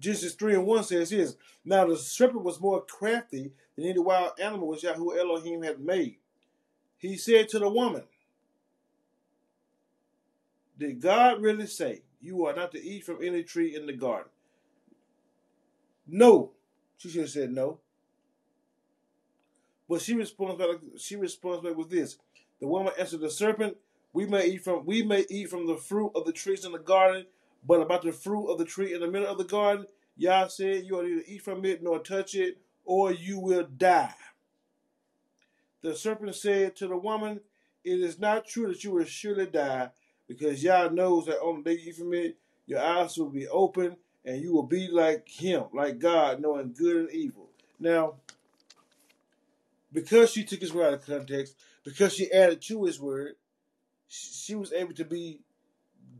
Genesis 0.00 0.34
3 0.34 0.54
and 0.54 0.66
1 0.66 0.84
says 0.84 1.10
this 1.10 1.36
Now 1.64 1.86
the 1.86 1.96
serpent 1.96 2.44
was 2.44 2.60
more 2.60 2.84
crafty 2.84 3.52
than 3.76 3.86
any 3.86 3.98
wild 3.98 4.32
animal 4.40 4.68
which 4.68 4.84
Yahweh 4.84 5.18
Elohim 5.18 5.62
had 5.62 5.80
made. 5.80 6.18
He 6.98 7.16
said 7.16 7.48
to 7.50 7.58
the 7.58 7.68
woman, 7.68 8.02
Did 10.78 11.00
God 11.00 11.42
really 11.42 11.66
say, 11.66 12.02
You 12.20 12.46
are 12.46 12.54
not 12.54 12.72
to 12.72 12.82
eat 12.82 13.04
from 13.04 13.18
any 13.22 13.42
tree 13.42 13.74
in 13.74 13.86
the 13.86 13.92
garden? 13.92 14.30
No. 16.06 16.52
She 16.96 17.08
should 17.10 17.22
have 17.22 17.30
said 17.30 17.52
no. 17.52 17.78
But 19.88 20.02
she 20.02 20.14
responds 20.14 20.58
back, 20.58 20.76
she 20.98 21.16
responds 21.16 21.64
back 21.64 21.76
with 21.76 21.90
this. 21.90 22.18
The 22.60 22.66
woman 22.66 22.92
answered 22.98 23.20
the 23.20 23.30
serpent, 23.30 23.76
We 24.12 24.26
may 24.26 24.46
eat 24.46 24.64
from 24.64 24.84
we 24.84 25.02
may 25.02 25.24
eat 25.30 25.50
from 25.50 25.66
the 25.66 25.76
fruit 25.76 26.12
of 26.14 26.24
the 26.26 26.32
trees 26.32 26.64
in 26.64 26.72
the 26.72 26.78
garden, 26.78 27.26
but 27.66 27.80
about 27.80 28.02
the 28.02 28.12
fruit 28.12 28.48
of 28.48 28.58
the 28.58 28.64
tree 28.64 28.94
in 28.94 29.00
the 29.00 29.10
middle 29.10 29.28
of 29.28 29.38
the 29.38 29.44
garden, 29.44 29.86
Yah 30.16 30.48
said, 30.48 30.84
You 30.84 30.98
are 30.98 31.04
neither 31.04 31.22
to 31.22 31.30
eat 31.30 31.42
from 31.42 31.64
it 31.64 31.82
nor 31.82 32.00
touch 32.00 32.34
it, 32.34 32.58
or 32.84 33.12
you 33.12 33.38
will 33.38 33.64
die. 33.64 34.14
The 35.82 35.94
serpent 35.94 36.34
said 36.34 36.76
to 36.76 36.88
the 36.88 36.96
woman, 36.96 37.40
It 37.84 38.00
is 38.00 38.18
not 38.18 38.46
true 38.46 38.68
that 38.68 38.82
you 38.82 38.90
will 38.90 39.04
surely 39.04 39.46
die, 39.46 39.90
because 40.28 40.62
Yah 40.62 40.88
knows 40.88 41.26
that 41.26 41.40
on 41.40 41.62
the 41.62 41.70
day 41.70 41.80
you 41.80 41.88
eat 41.88 41.96
from 41.96 42.14
it, 42.14 42.36
your 42.66 42.80
eyes 42.80 43.16
will 43.16 43.30
be 43.30 43.48
open, 43.48 43.96
and 44.24 44.42
you 44.42 44.52
will 44.52 44.62
be 44.62 44.88
like 44.88 45.26
Him, 45.26 45.64
like 45.72 45.98
God, 45.98 46.40
knowing 46.40 46.74
good 46.74 46.96
and 46.96 47.10
evil. 47.10 47.48
Now, 47.80 48.16
because 49.90 50.30
she 50.30 50.44
took 50.44 50.60
His 50.60 50.72
word 50.72 50.86
out 50.86 50.92
of 50.94 51.06
context, 51.06 51.56
because 51.82 52.12
she 52.12 52.30
added 52.30 52.60
to 52.62 52.84
His 52.84 53.00
word, 53.00 53.36
she 54.06 54.54
was 54.54 54.72
able 54.72 54.94
to 54.94 55.04
be 55.04 55.40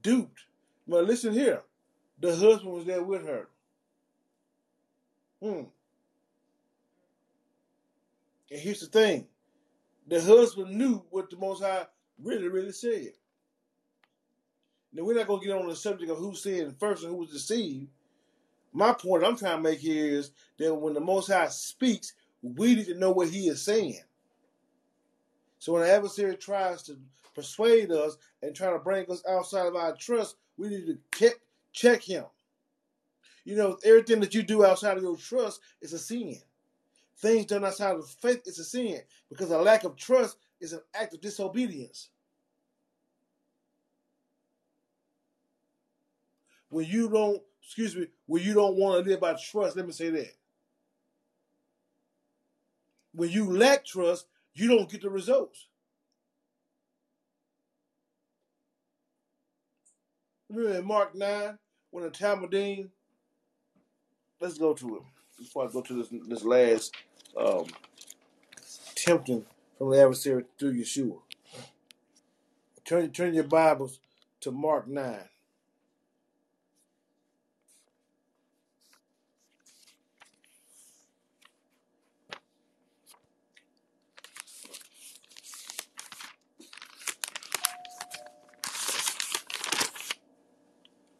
duped. 0.02 0.40
But 0.86 1.04
listen 1.04 1.34
here, 1.34 1.62
the 2.18 2.34
husband 2.34 2.72
was 2.72 2.86
there 2.86 3.02
with 3.02 3.26
her. 3.26 3.48
Hmm. 5.42 5.64
And 8.50 8.60
here's 8.60 8.80
the 8.80 8.86
thing 8.86 9.26
the 10.06 10.20
husband 10.20 10.70
knew 10.70 11.04
what 11.10 11.28
the 11.28 11.36
Most 11.36 11.62
High 11.62 11.86
really, 12.22 12.48
really 12.48 12.72
said. 12.72 13.12
Now, 14.98 15.04
we're 15.04 15.14
not 15.14 15.28
to 15.28 15.46
get 15.46 15.56
on 15.56 15.68
the 15.68 15.76
subject 15.76 16.10
of 16.10 16.18
who 16.18 16.34
said 16.34 16.74
first 16.80 17.04
and 17.04 17.12
who 17.12 17.18
was 17.18 17.30
deceived. 17.30 17.86
My 18.72 18.92
point 18.92 19.24
I'm 19.24 19.36
trying 19.36 19.58
to 19.58 19.62
make 19.62 19.78
here 19.78 20.18
is 20.18 20.32
that 20.58 20.74
when 20.74 20.92
the 20.92 21.00
Most 21.00 21.28
High 21.28 21.46
speaks, 21.46 22.14
we 22.42 22.74
need 22.74 22.86
to 22.86 22.98
know 22.98 23.12
what 23.12 23.28
He 23.28 23.46
is 23.46 23.62
saying. 23.62 24.00
So 25.60 25.72
when 25.72 25.82
the 25.82 25.90
adversary 25.92 26.36
tries 26.36 26.82
to 26.84 26.98
persuade 27.32 27.92
us 27.92 28.16
and 28.42 28.56
try 28.56 28.72
to 28.72 28.78
bring 28.80 29.08
us 29.08 29.22
outside 29.28 29.66
of 29.66 29.76
our 29.76 29.94
trust, 29.94 30.34
we 30.56 30.68
need 30.68 30.86
to 30.86 30.98
check, 31.16 31.34
check 31.72 32.02
him. 32.02 32.24
You 33.44 33.54
know, 33.54 33.78
everything 33.84 34.18
that 34.20 34.34
you 34.34 34.42
do 34.42 34.64
outside 34.64 34.96
of 34.96 35.04
your 35.04 35.16
trust 35.16 35.60
is 35.80 35.92
a 35.92 35.98
sin. 35.98 36.38
Things 37.18 37.46
done 37.46 37.64
outside 37.64 37.94
of 37.94 38.08
faith 38.08 38.42
is 38.46 38.58
a 38.58 38.64
sin 38.64 39.00
because 39.28 39.52
a 39.52 39.58
lack 39.58 39.84
of 39.84 39.94
trust 39.94 40.38
is 40.60 40.72
an 40.72 40.80
act 40.92 41.14
of 41.14 41.20
disobedience. 41.20 42.10
When 46.70 46.86
you 46.86 47.08
don't, 47.08 47.42
excuse 47.62 47.96
me, 47.96 48.06
when 48.26 48.42
you 48.42 48.54
don't 48.54 48.76
want 48.76 49.04
to 49.04 49.10
live 49.10 49.20
by 49.20 49.34
trust, 49.34 49.76
let 49.76 49.86
me 49.86 49.92
say 49.92 50.10
that. 50.10 50.34
When 53.12 53.30
you 53.30 53.50
lack 53.50 53.84
trust, 53.84 54.26
you 54.54 54.68
don't 54.68 54.90
get 54.90 55.02
the 55.02 55.10
results. 55.10 55.66
Remember 60.48 60.78
in 60.78 60.86
Mark 60.86 61.14
9, 61.14 61.58
when 61.90 62.04
the 62.04 62.10
Talmidim, 62.10 62.88
let's 64.40 64.58
go 64.58 64.74
to 64.74 64.96
it 64.96 65.02
before 65.38 65.68
I 65.68 65.72
go 65.72 65.82
to 65.82 65.94
this 65.94 66.08
this 66.26 66.44
last 66.44 66.94
um, 67.36 67.66
tempting 68.94 69.44
from 69.76 69.90
the 69.90 70.00
adversary 70.00 70.44
through 70.58 70.74
Yeshua. 70.74 71.18
Turn 72.84 73.10
turn 73.10 73.34
your 73.34 73.44
Bibles 73.44 74.00
to 74.40 74.50
Mark 74.50 74.88
nine. 74.88 75.28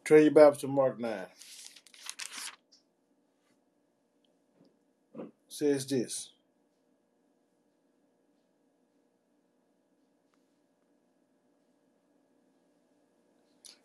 Turn 0.09 0.23
your 0.23 0.31
Bibles 0.31 0.57
to 0.61 0.67
Mark 0.67 0.99
9. 0.99 1.19
says 5.47 5.85
this. 5.85 6.31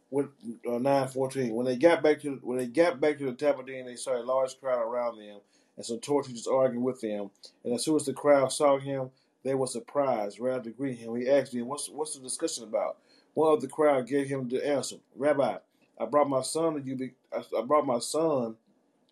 When, 0.09 0.31
uh, 0.67 0.79
nine 0.79 1.09
fourteen. 1.09 1.55
When 1.55 1.67
they 1.67 1.77
got 1.77 2.03
back 2.03 2.23
to 2.23 2.41
when 2.43 2.57
they 2.57 2.69
got 2.69 3.03
back 3.03 3.19
to 3.19 3.27
the 3.27 3.33
Talmidim, 3.33 3.85
they 3.85 3.97
saw 3.97 4.17
a 4.17 4.25
large 4.25 4.59
crowd 4.59 4.81
around 4.81 5.19
them, 5.19 5.41
and 5.77 5.85
some 5.85 6.01
Torah 6.01 6.25
teachers 6.25 6.47
arguing 6.47 6.85
with 6.85 7.03
them. 7.03 7.31
And 7.65 7.75
as 7.75 7.85
soon 7.85 7.97
as 7.97 8.07
the 8.07 8.15
crowd 8.15 8.51
saw 8.51 8.79
him, 8.79 9.11
they 9.43 9.55
were 9.55 9.67
surprised. 9.67 10.41
Rather 10.41 10.65
to 10.65 10.71
greet 10.71 10.97
him, 10.97 11.17
he 11.17 11.29
asked 11.29 11.53
them, 11.53 11.69
"What's 11.69 11.91
what's 11.91 12.15
the 12.15 12.23
discussion 12.23 12.65
about?" 12.65 12.97
One 13.35 13.53
of 13.53 13.61
the 13.61 13.69
crowd 13.69 14.07
gave 14.07 14.29
him 14.29 14.49
the 14.49 14.67
answer, 14.67 14.97
"Rabbi, 15.17 15.59
I 16.01 16.07
brought 16.07 16.29
my 16.29 16.43
son 16.43 16.75
to 16.75 16.81
you. 16.81 16.97
Be, 16.97 17.13
I 17.33 17.63
brought 17.63 17.87
my 17.87 17.99
son 18.01 18.57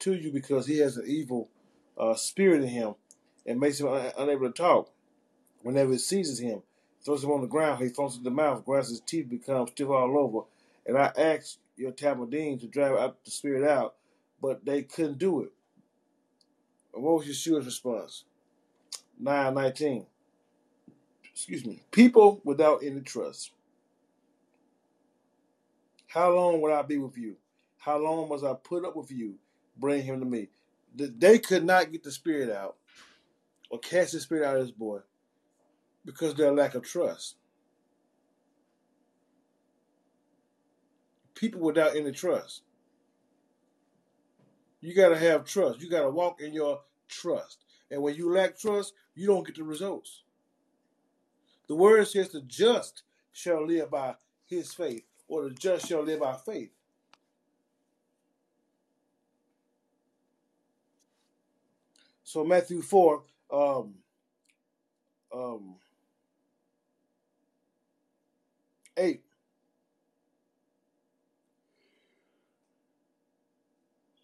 to 0.00 0.14
you 0.14 0.32
because 0.32 0.66
he 0.66 0.78
has 0.78 0.96
an 0.96 1.04
evil 1.06 1.48
uh, 1.98 2.14
spirit 2.14 2.62
in 2.62 2.68
him, 2.68 2.94
and 3.46 3.60
makes 3.60 3.80
him 3.80 3.88
un- 3.88 4.12
unable 4.18 4.48
to 4.48 4.52
talk. 4.52 4.90
Whenever 5.62 5.92
it 5.94 6.00
seizes 6.00 6.38
him, 6.40 6.62
throws 7.04 7.24
him 7.24 7.30
on 7.32 7.40
the 7.42 7.46
ground, 7.46 7.82
he 7.82 7.88
foams 7.90 8.16
at 8.16 8.24
the 8.24 8.30
mouth, 8.30 8.64
grinds 8.64 8.90
his 8.90 9.00
teeth, 9.00 9.28
becomes 9.30 9.70
stiff 9.72 9.88
all 9.88 10.18
over. 10.18 10.46
And 10.86 10.98
I 10.98 11.12
asked 11.16 11.58
your 11.76 11.92
Talmidim 11.92 12.60
to 12.60 12.66
drive 12.66 12.96
out 12.98 13.24
the 13.24 13.30
spirit 13.30 13.68
out, 13.68 13.94
but 14.40 14.64
they 14.64 14.82
couldn't 14.82 15.18
do 15.18 15.42
it. 15.42 15.52
And 16.94 17.02
what 17.04 17.18
was 17.18 17.26
Yeshua's 17.26 17.66
response? 17.66 18.24
919. 19.20 20.06
Excuse 21.32 21.64
me. 21.64 21.82
People 21.92 22.40
without 22.44 22.82
any 22.84 23.00
trust. 23.00 23.52
How 26.12 26.30
long 26.30 26.60
would 26.60 26.72
I 26.72 26.82
be 26.82 26.98
with 26.98 27.16
you? 27.16 27.36
How 27.78 27.96
long 27.96 28.28
was 28.28 28.44
I 28.44 28.52
put 28.52 28.84
up 28.84 28.94
with 28.94 29.10
you? 29.10 29.36
Bring 29.78 30.02
him 30.02 30.20
to 30.20 30.26
me. 30.26 30.48
They 30.94 31.38
could 31.38 31.64
not 31.64 31.90
get 31.90 32.02
the 32.02 32.12
spirit 32.12 32.50
out 32.50 32.76
or 33.70 33.78
cast 33.78 34.12
the 34.12 34.20
spirit 34.20 34.46
out 34.46 34.56
of 34.56 34.62
this 34.62 34.70
boy 34.70 34.98
because 36.04 36.34
their 36.34 36.52
lack 36.52 36.74
of 36.74 36.82
trust. 36.82 37.36
People 41.34 41.62
without 41.62 41.96
any 41.96 42.12
trust. 42.12 42.60
You 44.82 44.94
got 44.94 45.08
to 45.08 45.18
have 45.18 45.46
trust. 45.46 45.80
You 45.80 45.88
got 45.88 46.02
to 46.02 46.10
walk 46.10 46.42
in 46.42 46.52
your 46.52 46.82
trust. 47.08 47.64
And 47.90 48.02
when 48.02 48.16
you 48.16 48.30
lack 48.30 48.58
trust, 48.58 48.92
you 49.14 49.26
don't 49.28 49.46
get 49.46 49.56
the 49.56 49.64
results. 49.64 50.24
The 51.68 51.74
word 51.74 52.06
says 52.06 52.28
the 52.28 52.42
just 52.42 53.02
shall 53.32 53.66
live 53.66 53.90
by 53.90 54.16
his 54.44 54.74
faith 54.74 55.04
or 55.32 55.48
the 55.48 55.54
just 55.54 55.88
shall 55.88 56.02
live 56.02 56.20
by 56.20 56.34
faith. 56.34 56.68
So 62.22 62.44
Matthew 62.44 62.82
4, 62.82 63.22
um, 63.50 63.94
um, 65.34 65.74
8. 68.94 69.22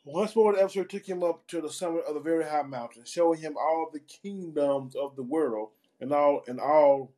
Once 0.04 0.36
more, 0.36 0.52
the 0.52 0.58
adversary 0.58 0.84
took 0.84 1.06
him 1.06 1.22
up 1.22 1.46
to 1.46 1.62
the 1.62 1.70
summit 1.70 2.04
of 2.06 2.12
the 2.12 2.20
very 2.20 2.44
high 2.44 2.62
mountain, 2.62 3.04
showing 3.06 3.40
him 3.40 3.56
all 3.58 3.88
the 3.90 4.00
kingdoms 4.00 4.94
of 4.94 5.16
the 5.16 5.22
world 5.22 5.70
and 6.02 6.12
all 6.12 6.42
and 6.46 6.60
all 6.60 7.12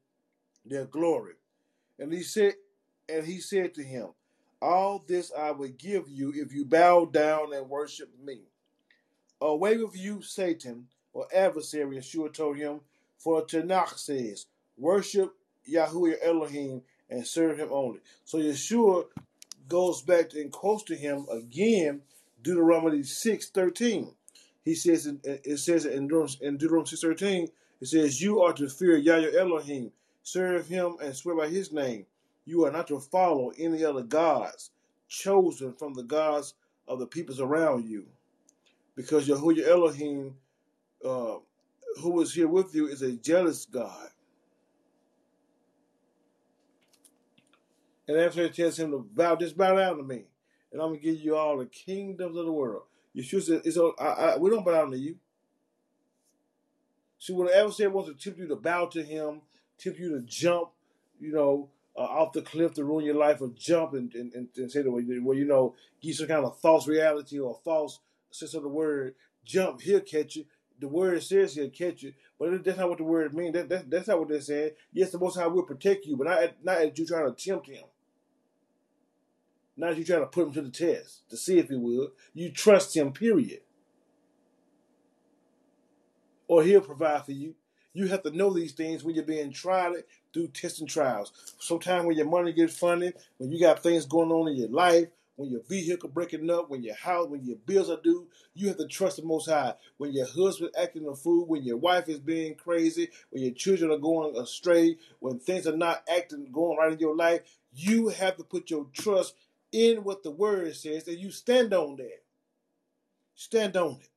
their 0.65 0.85
glory. 0.85 1.35
And 1.99 2.13
he 2.13 2.23
said, 2.23 2.55
and 3.11 3.27
he 3.27 3.41
said 3.41 3.75
to 3.75 3.83
him, 3.83 4.09
All 4.63 5.05
this 5.07 5.33
I 5.37 5.51
will 5.51 5.69
give 5.69 6.09
you 6.09 6.33
if 6.35 6.53
you 6.53 6.65
bow 6.65 7.07
down 7.07 7.53
and 7.53 7.69
worship 7.69 8.11
me. 8.23 8.43
Away 9.41 9.79
with 9.79 9.97
you, 9.97 10.23
Satan, 10.23 10.87
or 11.13 11.27
adversary, 11.35 11.97
Yeshua 11.97 12.33
told 12.33 12.57
him, 12.57 12.81
for 13.19 13.45
Tanakh 13.45 13.99
says, 13.99 14.47
Worship 14.77 15.35
Yahweh 15.65 16.17
Elohim 16.23 16.83
and 17.09 17.27
serve 17.27 17.59
him 17.59 17.69
only. 17.71 18.01
So 18.25 18.39
Yeshua 18.39 19.05
goes 19.69 20.03
back 20.03 20.35
and 20.35 20.51
quotes 20.51 20.85
to 20.85 20.97
him 20.97 21.27
again 21.31 22.03
Deuteronomy 22.43 23.03
6 23.03 23.51
13. 23.51 24.15
He 24.65 24.75
says, 24.75 25.11
it 25.25 25.59
says 25.59 25.87
in 25.87 26.07
Deuteronomy 26.09 26.87
6 26.87 27.01
13, 27.01 27.49
it 27.81 27.87
says, 27.87 28.21
You 28.21 28.43
are 28.43 28.53
to 28.55 28.69
fear 28.69 28.97
Yahweh 28.97 29.39
Elohim, 29.39 29.91
serve 30.23 30.69
him, 30.69 30.97
and 31.03 31.15
swear 31.15 31.37
by 31.37 31.49
his 31.49 31.73
name. 31.73 32.07
You 32.51 32.65
are 32.65 32.73
not 32.73 32.89
to 32.89 32.99
follow 32.99 33.53
any 33.57 33.85
other 33.85 34.03
gods 34.03 34.71
chosen 35.09 35.73
from 35.73 35.95
the 35.95 36.03
gods 36.03 36.55
of 36.89 36.99
the 36.99 37.07
peoples 37.07 37.41
around 37.41 37.89
you. 37.89 38.07
Because 38.97 39.29
Yahweh 39.29 39.65
Elohim, 39.65 40.35
uh, 41.05 41.37
who 42.03 42.21
is 42.21 42.35
here 42.35 42.49
with 42.49 42.75
you, 42.75 42.89
is 42.89 43.03
a 43.03 43.13
jealous 43.13 43.67
God. 43.67 44.09
And 48.09 48.19
after 48.19 48.43
he 48.43 48.51
tells 48.51 48.79
him 48.79 48.91
to 48.91 48.99
bow, 48.99 49.37
just 49.37 49.57
bow 49.57 49.77
down 49.77 49.99
to 49.99 50.03
me 50.03 50.25
and 50.73 50.81
I'm 50.81 50.89
gonna 50.89 50.99
give 50.99 51.21
you 51.21 51.37
all 51.37 51.59
the 51.59 51.67
kingdoms 51.67 52.37
of 52.37 52.45
the 52.45 52.53
world. 52.53 52.83
Yeshua 53.17 53.43
said, 53.43 53.63
"It's 53.65 53.77
all, 53.77 53.95
I, 53.99 54.05
I, 54.05 54.37
we 54.39 54.51
don't 54.51 54.65
bow 54.65 54.73
down 54.73 54.91
to 54.93 54.99
you." 54.99 55.17
See, 57.19 57.33
when 57.33 57.49
the 57.49 57.89
wants 57.93 58.11
to 58.11 58.15
tempt 58.17 58.39
you 58.39 58.49
to 58.49 58.57
bow 58.57 58.87
to 58.87 59.03
him, 59.03 59.43
tempt 59.79 59.99
you 59.99 60.11
to 60.15 60.23
jump, 60.23 60.71
you 61.21 61.33
know, 61.33 61.69
uh, 61.97 62.01
off 62.01 62.33
the 62.33 62.43
cliff 62.43 62.75
to 62.75 62.85
ruin 62.85 63.05
your 63.05 63.17
life, 63.17 63.41
or 63.41 63.51
jump 63.57 63.95
and, 63.95 64.15
and, 64.15 64.49
and 64.57 64.71
say 64.71 64.83
that, 64.83 64.91
well, 64.91 65.37
you 65.37 65.45
know, 65.45 65.75
give 66.01 66.15
some 66.15 66.29
kind 66.29 66.45
of 66.45 66.59
false 66.61 66.87
reality 66.87 67.39
or 67.39 67.59
false 67.65 68.01
sense 68.31 68.55
of 68.55 68.63
the 68.63 68.69
word, 68.69 69.15
jump, 69.45 69.81
he'll 69.81 70.01
catch 70.01 70.37
you. 70.37 70.45
The 70.79 70.89
word 70.89 71.23
says 71.23 71.55
he'll 71.55 71.69
catch 71.69 72.03
you, 72.03 72.15
but 72.39 72.65
that's 72.65 72.79
not 72.79 72.89
what 72.89 72.99
the 72.99 73.05
word 73.05 73.35
means. 73.35 73.53
That, 73.53 73.69
that, 73.69 73.91
that's 73.91 74.09
not 74.09 74.19
what 74.19 74.29
they're 74.29 74.41
saying. 74.41 74.71
Yes, 74.93 75.11
the 75.11 75.19
Most 75.19 75.37
High 75.37 75.47
will 75.47 75.65
protect 75.65 76.07
you, 76.07 76.17
but 76.17 76.27
not, 76.27 76.53
not 76.63 76.79
as 76.79 76.99
you 76.99 77.07
trying 77.07 77.33
to 77.33 77.45
tempt 77.45 77.67
him. 77.67 77.85
Not 79.77 79.91
as 79.91 79.99
you 79.99 80.05
trying 80.05 80.21
to 80.21 80.27
put 80.27 80.47
him 80.47 80.53
to 80.55 80.63
the 80.63 80.71
test 80.71 81.29
to 81.29 81.37
see 81.37 81.59
if 81.59 81.69
he 81.69 81.77
will. 81.77 82.13
You 82.33 82.51
trust 82.51 82.97
him, 82.97 83.13
period. 83.13 83.61
Or 86.49 86.63
he'll 86.63 86.81
provide 86.81 87.27
for 87.27 87.33
you. 87.33 87.55
You 87.93 88.07
have 88.09 88.23
to 88.23 88.31
know 88.31 88.53
these 88.53 88.73
things 88.73 89.05
when 89.05 89.15
you're 89.15 89.25
being 89.25 89.53
tried 89.53 90.05
through 90.33 90.49
tests 90.49 90.81
and 90.81 90.89
trials. 90.89 91.33
Sometimes 91.59 92.07
when 92.07 92.17
your 92.17 92.27
money 92.27 92.53
gets 92.53 92.77
funny, 92.79 93.13
when 93.39 93.51
you 93.51 93.61
got 93.61 93.83
things 93.83 94.07
going 94.07 94.31
on 94.31 94.49
in 94.49 94.57
your 94.57 94.69
life, 94.69 95.09
when 95.37 95.49
your 95.49 95.63
vehicle 95.63 96.11
breaking 96.11 96.51
up, 96.51 96.69
when 96.69 96.83
your 96.83 96.95
house, 96.95 97.27
when 97.29 97.43
your 97.43 97.57
bills 97.65 97.89
are 97.89 98.01
due, 98.03 98.29
you 98.55 98.69
have 98.69 98.77
to 98.77 98.87
trust 98.87 99.17
the 99.17 99.23
Most 99.23 99.49
High. 99.49 99.73
When 99.97 100.13
your 100.13 100.27
husband 100.27 100.73
acting 100.79 101.09
a 101.09 101.15
fool, 101.17 101.47
when 101.47 101.63
your 101.63 101.79
wife 101.79 102.11
is 102.11 102.21
being 102.21 102.55
crazy, 102.57 103.09
when 103.31 103.43
your 103.43 103.55
children 103.55 103.91
are 103.91 103.99
going 103.99 104.37
astray, 104.37 104.99
when 105.21 105.39
things 105.39 105.67
are 105.67 105.77
not 105.77 106.03
acting 106.15 106.49
going 106.53 106.77
right 106.77 106.93
in 106.93 106.99
your 106.99 107.17
life, 107.17 107.41
you 107.73 108.09
have 108.09 108.37
to 108.37 108.45
put 108.45 108.71
your 108.71 108.87
trust 108.93 109.35
in 109.73 110.05
what 110.05 110.23
the 110.23 110.31
word 110.31 110.75
says, 110.77 111.09
and 111.09 111.19
you 111.19 111.31
stand 111.31 111.73
on 111.73 111.97
that. 111.97 112.23
Stand 113.35 113.77
on 113.79 113.93
it. 113.93 114.09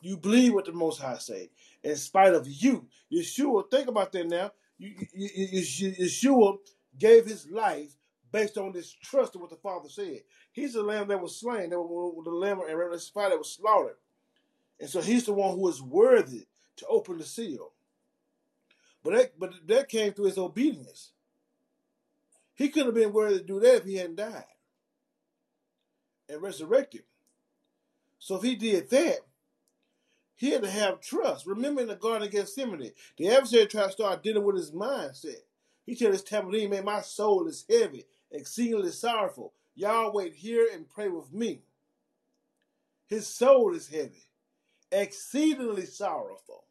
You 0.00 0.16
believe 0.16 0.54
what 0.54 0.66
the 0.66 0.72
Most 0.72 1.00
High 1.00 1.18
say. 1.18 1.50
In 1.82 1.96
spite 1.96 2.34
of 2.34 2.46
you, 2.46 2.86
Yeshua, 3.12 3.70
think 3.70 3.88
about 3.88 4.12
that 4.12 4.28
now. 4.28 4.52
Yeshua 4.80 6.58
gave 6.98 7.26
his 7.26 7.48
life 7.50 7.96
based 8.32 8.58
on 8.58 8.72
this 8.72 8.92
trust 8.92 9.34
of 9.34 9.40
what 9.40 9.50
the 9.50 9.56
Father 9.56 9.88
said. 9.88 10.20
He's 10.52 10.74
the 10.74 10.82
lamb 10.82 11.08
that 11.08 11.20
was 11.20 11.38
slain, 11.38 11.70
that 11.70 11.80
was 11.80 12.24
the 12.24 12.30
lamb 12.30 12.60
in 12.68 12.76
Revelation 12.76 13.10
5 13.12 13.30
that 13.30 13.38
was 13.38 13.52
slaughtered. 13.52 13.96
And 14.78 14.88
so 14.88 15.00
he's 15.00 15.26
the 15.26 15.32
one 15.32 15.56
who 15.56 15.68
is 15.68 15.82
worthy 15.82 16.46
to 16.76 16.86
open 16.86 17.18
the 17.18 17.24
seal. 17.24 17.72
But 19.02 19.14
that, 19.14 19.38
but 19.38 19.54
that 19.66 19.88
came 19.88 20.12
through 20.12 20.26
his 20.26 20.38
obedience. 20.38 21.12
He 22.54 22.68
couldn't 22.68 22.88
have 22.88 22.94
been 22.94 23.12
worthy 23.12 23.38
to 23.38 23.44
do 23.44 23.60
that 23.60 23.76
if 23.76 23.84
he 23.84 23.96
hadn't 23.96 24.16
died 24.16 24.44
and 26.28 26.42
resurrected. 26.42 27.02
So 28.18 28.36
if 28.36 28.42
he 28.42 28.54
did 28.54 28.90
that, 28.90 29.20
he 30.40 30.52
had 30.52 30.62
to 30.62 30.70
have 30.70 31.02
trust. 31.02 31.44
Remember 31.44 31.82
in 31.82 31.88
the 31.88 31.96
Garden 31.96 32.26
of 32.26 32.32
Gethsemane, 32.32 32.92
the 33.18 33.28
adversary 33.28 33.66
tried 33.66 33.88
to 33.88 33.92
start 33.92 34.22
dealing 34.22 34.42
with 34.42 34.56
his 34.56 34.70
mindset. 34.70 35.42
He 35.84 35.94
told 35.94 36.14
his 36.14 36.70
man, 36.70 36.82
my 36.82 37.02
soul 37.02 37.46
is 37.46 37.66
heavy, 37.68 38.06
exceedingly 38.32 38.90
sorrowful. 38.90 39.52
Y'all 39.74 40.14
wait 40.14 40.32
here 40.32 40.66
and 40.72 40.88
pray 40.88 41.08
with 41.08 41.30
me. 41.30 41.60
His 43.06 43.26
soul 43.26 43.74
is 43.74 43.88
heavy, 43.88 44.30
exceedingly 44.90 45.84
sorrowful. 45.84 46.64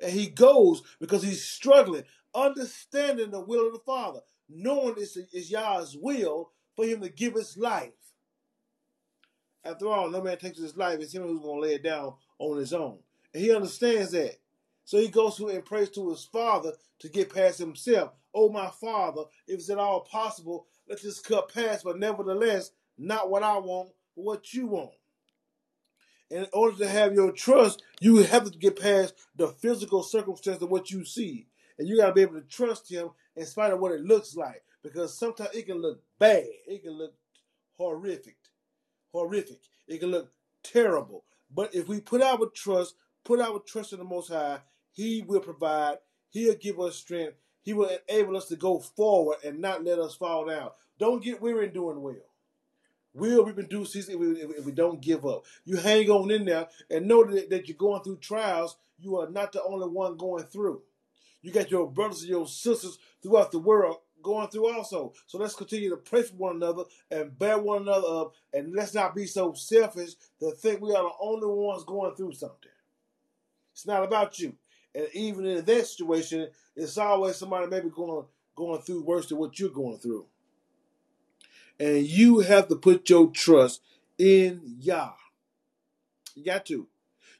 And 0.00 0.12
he 0.12 0.28
goes 0.28 0.84
because 1.00 1.24
he's 1.24 1.44
struggling, 1.44 2.04
understanding 2.32 3.32
the 3.32 3.40
will 3.40 3.66
of 3.66 3.72
the 3.72 3.80
Father, 3.80 4.20
knowing 4.48 4.94
it's, 4.98 5.16
it's 5.16 5.50
Yah's 5.50 5.96
will 6.00 6.52
for 6.76 6.84
him 6.84 7.00
to 7.00 7.08
give 7.08 7.34
his 7.34 7.56
life. 7.56 7.90
After 9.64 9.88
all, 9.88 10.08
no 10.08 10.22
man 10.22 10.38
takes 10.38 10.60
his 10.60 10.76
life. 10.76 11.00
It's 11.00 11.12
him 11.12 11.24
who's 11.24 11.40
going 11.40 11.60
to 11.60 11.66
lay 11.66 11.74
it 11.74 11.82
down 11.82 12.14
on 12.38 12.58
his 12.58 12.72
own. 12.72 12.98
And 13.32 13.42
he 13.42 13.54
understands 13.54 14.12
that. 14.12 14.36
So 14.84 14.98
he 14.98 15.08
goes 15.08 15.36
through 15.36 15.50
and 15.50 15.64
prays 15.64 15.90
to 15.90 16.10
his 16.10 16.24
father 16.24 16.72
to 17.00 17.08
get 17.08 17.34
past 17.34 17.58
himself. 17.58 18.12
Oh, 18.34 18.50
my 18.50 18.68
father, 18.68 19.22
if 19.46 19.56
it's 19.58 19.70
at 19.70 19.78
all 19.78 20.00
possible, 20.00 20.66
let 20.88 21.02
this 21.02 21.20
cup 21.20 21.52
pass, 21.52 21.82
but 21.82 21.98
nevertheless, 21.98 22.70
not 22.96 23.30
what 23.30 23.42
I 23.42 23.58
want, 23.58 23.90
but 24.14 24.24
what 24.24 24.54
you 24.54 24.66
want. 24.66 24.92
And 26.30 26.40
in 26.40 26.48
order 26.52 26.76
to 26.78 26.88
have 26.88 27.14
your 27.14 27.32
trust, 27.32 27.82
you 28.00 28.18
have 28.18 28.50
to 28.50 28.58
get 28.58 28.80
past 28.80 29.14
the 29.36 29.48
physical 29.48 30.02
circumstance 30.02 30.62
of 30.62 30.70
what 30.70 30.90
you 30.90 31.04
see. 31.04 31.46
And 31.78 31.88
you 31.88 31.96
got 31.96 32.08
to 32.08 32.12
be 32.12 32.22
able 32.22 32.40
to 32.40 32.46
trust 32.46 32.90
him 32.90 33.10
in 33.36 33.46
spite 33.46 33.72
of 33.72 33.80
what 33.80 33.92
it 33.92 34.00
looks 34.00 34.34
like. 34.34 34.62
Because 34.82 35.16
sometimes 35.16 35.50
it 35.54 35.66
can 35.66 35.80
look 35.80 36.00
bad, 36.18 36.46
it 36.66 36.82
can 36.82 36.92
look 36.92 37.14
horrific 37.76 38.36
horrific. 39.16 39.60
It 39.88 39.98
can 39.98 40.10
look 40.10 40.30
terrible. 40.62 41.24
But 41.54 41.74
if 41.74 41.88
we 41.88 42.00
put 42.00 42.22
our 42.22 42.46
trust, 42.46 42.94
put 43.24 43.40
our 43.40 43.60
trust 43.60 43.92
in 43.92 43.98
the 43.98 44.04
Most 44.04 44.28
High, 44.28 44.60
He 44.92 45.22
will 45.22 45.40
provide. 45.40 45.98
He'll 46.30 46.54
give 46.54 46.78
us 46.80 46.96
strength. 46.96 47.34
He 47.62 47.72
will 47.72 47.90
enable 48.08 48.36
us 48.36 48.46
to 48.48 48.56
go 48.56 48.78
forward 48.78 49.38
and 49.44 49.60
not 49.60 49.84
let 49.84 49.98
us 49.98 50.14
fall 50.14 50.46
down. 50.46 50.70
Don't 50.98 51.22
get 51.22 51.40
weary 51.40 51.66
in 51.66 51.72
doing 51.72 52.00
well. 52.00 52.14
Will 53.12 53.44
we 53.44 53.52
do 53.62 53.82
if 53.82 54.08
we, 54.08 54.26
if 54.42 54.64
we 54.66 54.72
don't 54.72 55.00
give 55.00 55.24
up. 55.24 55.44
You 55.64 55.76
hang 55.78 56.10
on 56.10 56.30
in 56.30 56.44
there 56.44 56.68
and 56.90 57.08
know 57.08 57.24
that, 57.24 57.48
that 57.48 57.66
you're 57.66 57.76
going 57.76 58.02
through 58.02 58.18
trials. 58.18 58.76
You 58.98 59.18
are 59.18 59.30
not 59.30 59.52
the 59.52 59.62
only 59.62 59.88
one 59.88 60.18
going 60.18 60.44
through. 60.44 60.82
You 61.40 61.50
got 61.50 61.70
your 61.70 61.90
brothers 61.90 62.20
and 62.20 62.30
your 62.30 62.46
sisters 62.46 62.98
throughout 63.22 63.52
the 63.52 63.58
world 63.58 63.98
going 64.26 64.48
through 64.48 64.74
also. 64.74 65.14
So 65.26 65.38
let's 65.38 65.54
continue 65.54 65.88
to 65.90 65.96
pray 65.96 66.22
for 66.22 66.34
one 66.34 66.56
another 66.56 66.82
and 67.10 67.38
bear 67.38 67.58
one 67.58 67.82
another 67.82 68.08
up, 68.08 68.34
and 68.52 68.74
let's 68.74 68.92
not 68.92 69.14
be 69.14 69.26
so 69.26 69.54
selfish 69.54 70.14
to 70.40 70.50
think 70.50 70.80
we 70.80 70.90
are 70.94 71.04
the 71.04 71.10
only 71.20 71.46
ones 71.46 71.84
going 71.84 72.14
through 72.16 72.34
something. 72.34 72.70
It's 73.72 73.86
not 73.86 74.02
about 74.02 74.38
you. 74.38 74.54
And 74.94 75.06
even 75.12 75.46
in 75.46 75.64
that 75.64 75.86
situation, 75.86 76.48
it's 76.74 76.98
always 76.98 77.36
somebody 77.36 77.68
maybe 77.68 77.90
going 77.90 78.26
going 78.56 78.80
through 78.80 79.04
worse 79.04 79.28
than 79.28 79.38
what 79.38 79.58
you're 79.58 79.68
going 79.68 79.98
through. 79.98 80.26
And 81.78 82.06
you 82.06 82.40
have 82.40 82.68
to 82.68 82.76
put 82.76 83.08
your 83.10 83.30
trust 83.30 83.82
in 84.18 84.62
Yah. 84.80 85.12
You 86.34 86.44
got 86.44 86.66
to. 86.66 86.88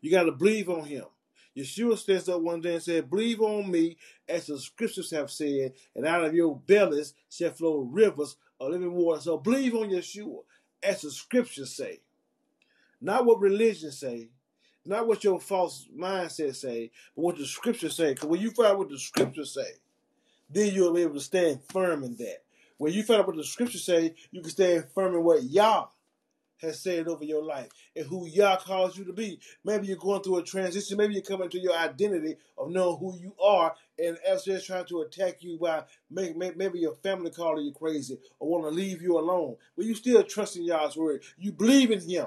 You 0.03 0.11
got 0.11 0.25
to 0.25 0.33
believe 0.33 0.69
on 0.69 0.85
Him. 0.85 1.07
Yeshua 1.57 1.97
stands 1.97 2.29
up 2.29 2.41
one 2.43 2.61
day 2.61 2.75
and 2.75 2.83
said, 2.83 3.09
Believe 3.09 3.41
on 3.41 3.71
me, 3.71 3.97
as 4.29 4.47
the 4.47 4.59
scriptures 4.59 5.11
have 5.11 5.31
said, 5.31 5.73
and 5.95 6.07
out 6.07 6.25
of 6.25 6.35
your 6.35 6.57
bellies 6.57 7.15
shall 7.31 7.51
flow 7.51 7.79
rivers 7.79 8.37
of 8.61 8.71
living 8.71 8.93
water. 8.93 9.21
So 9.21 9.39
believe 9.39 9.75
on 9.75 9.91
Yeshua, 9.91 10.41
as 10.83 11.03
the 11.03 11.11
scriptures 11.11 11.75
say. 11.75 12.01
Not 13.01 13.25
what 13.25 13.41
religion 13.41 13.91
say, 13.91 14.31
not 14.85 15.07
what 15.07 15.25
your 15.25 15.41
false 15.41 15.89
mindset 15.97 16.55
say, 16.55 16.91
but 17.15 17.23
what 17.23 17.39
the 17.39 17.47
scriptures 17.47 17.97
say. 17.97 18.15
Because 18.15 18.29
when 18.29 18.41
you 18.41 18.51
find 18.51 18.79
what 18.79 18.89
the 18.89 18.99
scriptures 18.99 19.55
say, 19.55 19.79
then 20.51 20.75
you'll 20.75 20.95
be 20.95 21.03
able 21.03 21.15
to 21.15 21.21
stand 21.21 21.61
firm 21.73 22.05
in 22.05 22.17
that. 22.17 22.43
When 22.79 22.93
you 22.93 23.03
find 23.03 23.21
out 23.21 23.27
what 23.27 23.37
the 23.37 23.45
scriptures 23.45 23.85
say, 23.85 24.15
you 24.31 24.43
can 24.43 24.51
stand 24.51 24.87
firm 24.95 25.15
in 25.15 25.25
what 25.25 25.43
Yah 25.43 25.87
has 26.59 26.81
said 26.81 27.09
over 27.09 27.25
your 27.25 27.45
life 27.45 27.69
and 27.95 28.07
who 28.07 28.27
Yah 28.27 28.57
calls 28.57 28.97
you 28.97 29.05
to 29.05 29.13
be. 29.13 29.39
Maybe 29.65 29.89
you're 29.89 29.97
going 29.97 30.23
through 30.23 30.39
a 30.39 30.43
transition. 30.43 30.97
Maybe 30.97 31.15
you're 31.15 31.23
coming 31.23 31.51
to 31.51 31.59
your 31.59 31.77
identity 31.77 32.37
of 32.59 32.71
knowing 32.71 32.99
who 32.99 33.19
you 33.19 33.35
are, 33.43 33.75
and 33.99 34.19
FJ 34.29 34.49
is 34.49 34.65
trying 34.67 34.87
to 34.87 35.03
attack 35.03 35.43
you 35.43 35.59
by 35.59 35.85
maybe 36.11 36.79
your 36.79 36.95
family 36.97 37.31
calling 37.31 37.67
you 37.67 37.73
crazy 37.73 38.19
or 38.39 38.49
want 38.49 38.65
to 38.65 38.71
leave 38.71 39.03
you 39.03 39.19
alone. 39.19 39.57
But 39.77 39.87
you 39.87 39.95
still 39.95 40.23
trust 40.23 40.57
in 40.57 40.65
Yah's 40.65 40.97
word. 40.97 41.23
You 41.39 41.53
believe 41.53 41.91
in 41.91 42.01
Him 42.01 42.27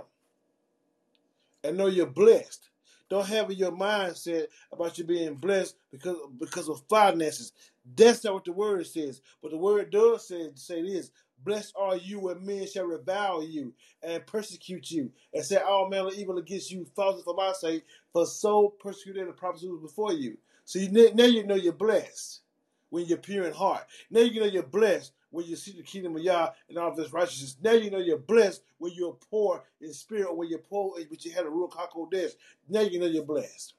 and 1.63 1.77
know 1.77 1.87
you're 1.87 2.05
blessed. 2.07 2.69
Don't 3.09 3.27
have 3.27 3.49
in 3.49 3.57
your 3.57 3.71
mindset 3.71 4.47
about 4.71 4.97
you 4.97 5.03
being 5.03 5.35
blessed 5.35 5.75
because 5.91 6.17
because 6.39 6.69
of 6.69 6.83
finances. 6.89 7.53
That's 7.95 8.23
not 8.23 8.35
what 8.35 8.45
the 8.45 8.51
word 8.51 8.85
says. 8.85 9.21
But 9.41 9.51
the 9.51 9.57
word 9.57 9.89
does 9.91 10.27
say 10.27 10.51
say 10.55 10.83
this: 10.83 11.11
Blessed 11.43 11.73
are 11.77 11.95
you 11.95 12.19
when 12.19 12.45
men 12.45 12.67
shall 12.67 12.85
revile 12.85 13.43
you 13.43 13.73
and 14.03 14.25
persecute 14.25 14.91
you, 14.91 15.11
and 15.33 15.43
say 15.43 15.57
all 15.57 15.89
manner 15.89 16.09
evil 16.15 16.37
against 16.37 16.71
you 16.71 16.85
falsely 16.95 17.23
for 17.23 17.33
my 17.33 17.53
sake, 17.53 17.83
for 18.11 18.25
so 18.25 18.69
persecuted 18.79 19.27
the 19.27 19.33
prophets 19.33 19.63
who 19.63 19.79
before 19.79 20.13
you. 20.13 20.37
So 20.65 20.79
you, 20.79 20.91
now 20.91 21.25
you 21.25 21.45
know 21.45 21.55
you're 21.55 21.73
blessed 21.73 22.41
when 22.89 23.05
you're 23.05 23.17
pure 23.17 23.45
in 23.45 23.53
heart. 23.53 23.85
Now 24.09 24.21
you 24.21 24.39
know 24.39 24.47
you're 24.47 24.63
blessed 24.63 25.13
when 25.31 25.45
you 25.45 25.55
see 25.55 25.71
the 25.71 25.83
kingdom 25.83 26.15
of 26.15 26.23
Yah 26.23 26.49
and 26.67 26.77
all 26.77 26.91
of 26.91 26.97
His 26.97 27.13
righteousness. 27.13 27.57
Now 27.61 27.73
you 27.73 27.89
know 27.89 27.99
you're 27.99 28.17
blessed 28.17 28.63
when 28.77 28.93
you're 28.93 29.17
poor 29.29 29.63
in 29.81 29.93
spirit, 29.93 30.27
or 30.27 30.35
when 30.35 30.49
you're 30.49 30.59
poor, 30.59 30.95
but 31.09 31.23
you 31.25 31.31
had 31.31 31.45
a 31.45 31.49
real 31.49 31.71
death. 32.11 32.35
Now 32.67 32.81
you 32.81 32.99
know 32.99 33.05
you're 33.05 33.23
blessed. 33.23 33.73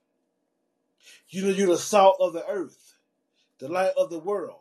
You 1.29 1.43
know 1.43 1.51
you're 1.51 1.69
the 1.69 1.79
salt 1.79 2.17
of 2.21 2.33
the 2.33 2.47
earth, 2.47 2.95
the 3.59 3.69
light 3.69 3.93
of 3.97 4.11
the 4.11 4.19
world. 4.19 4.61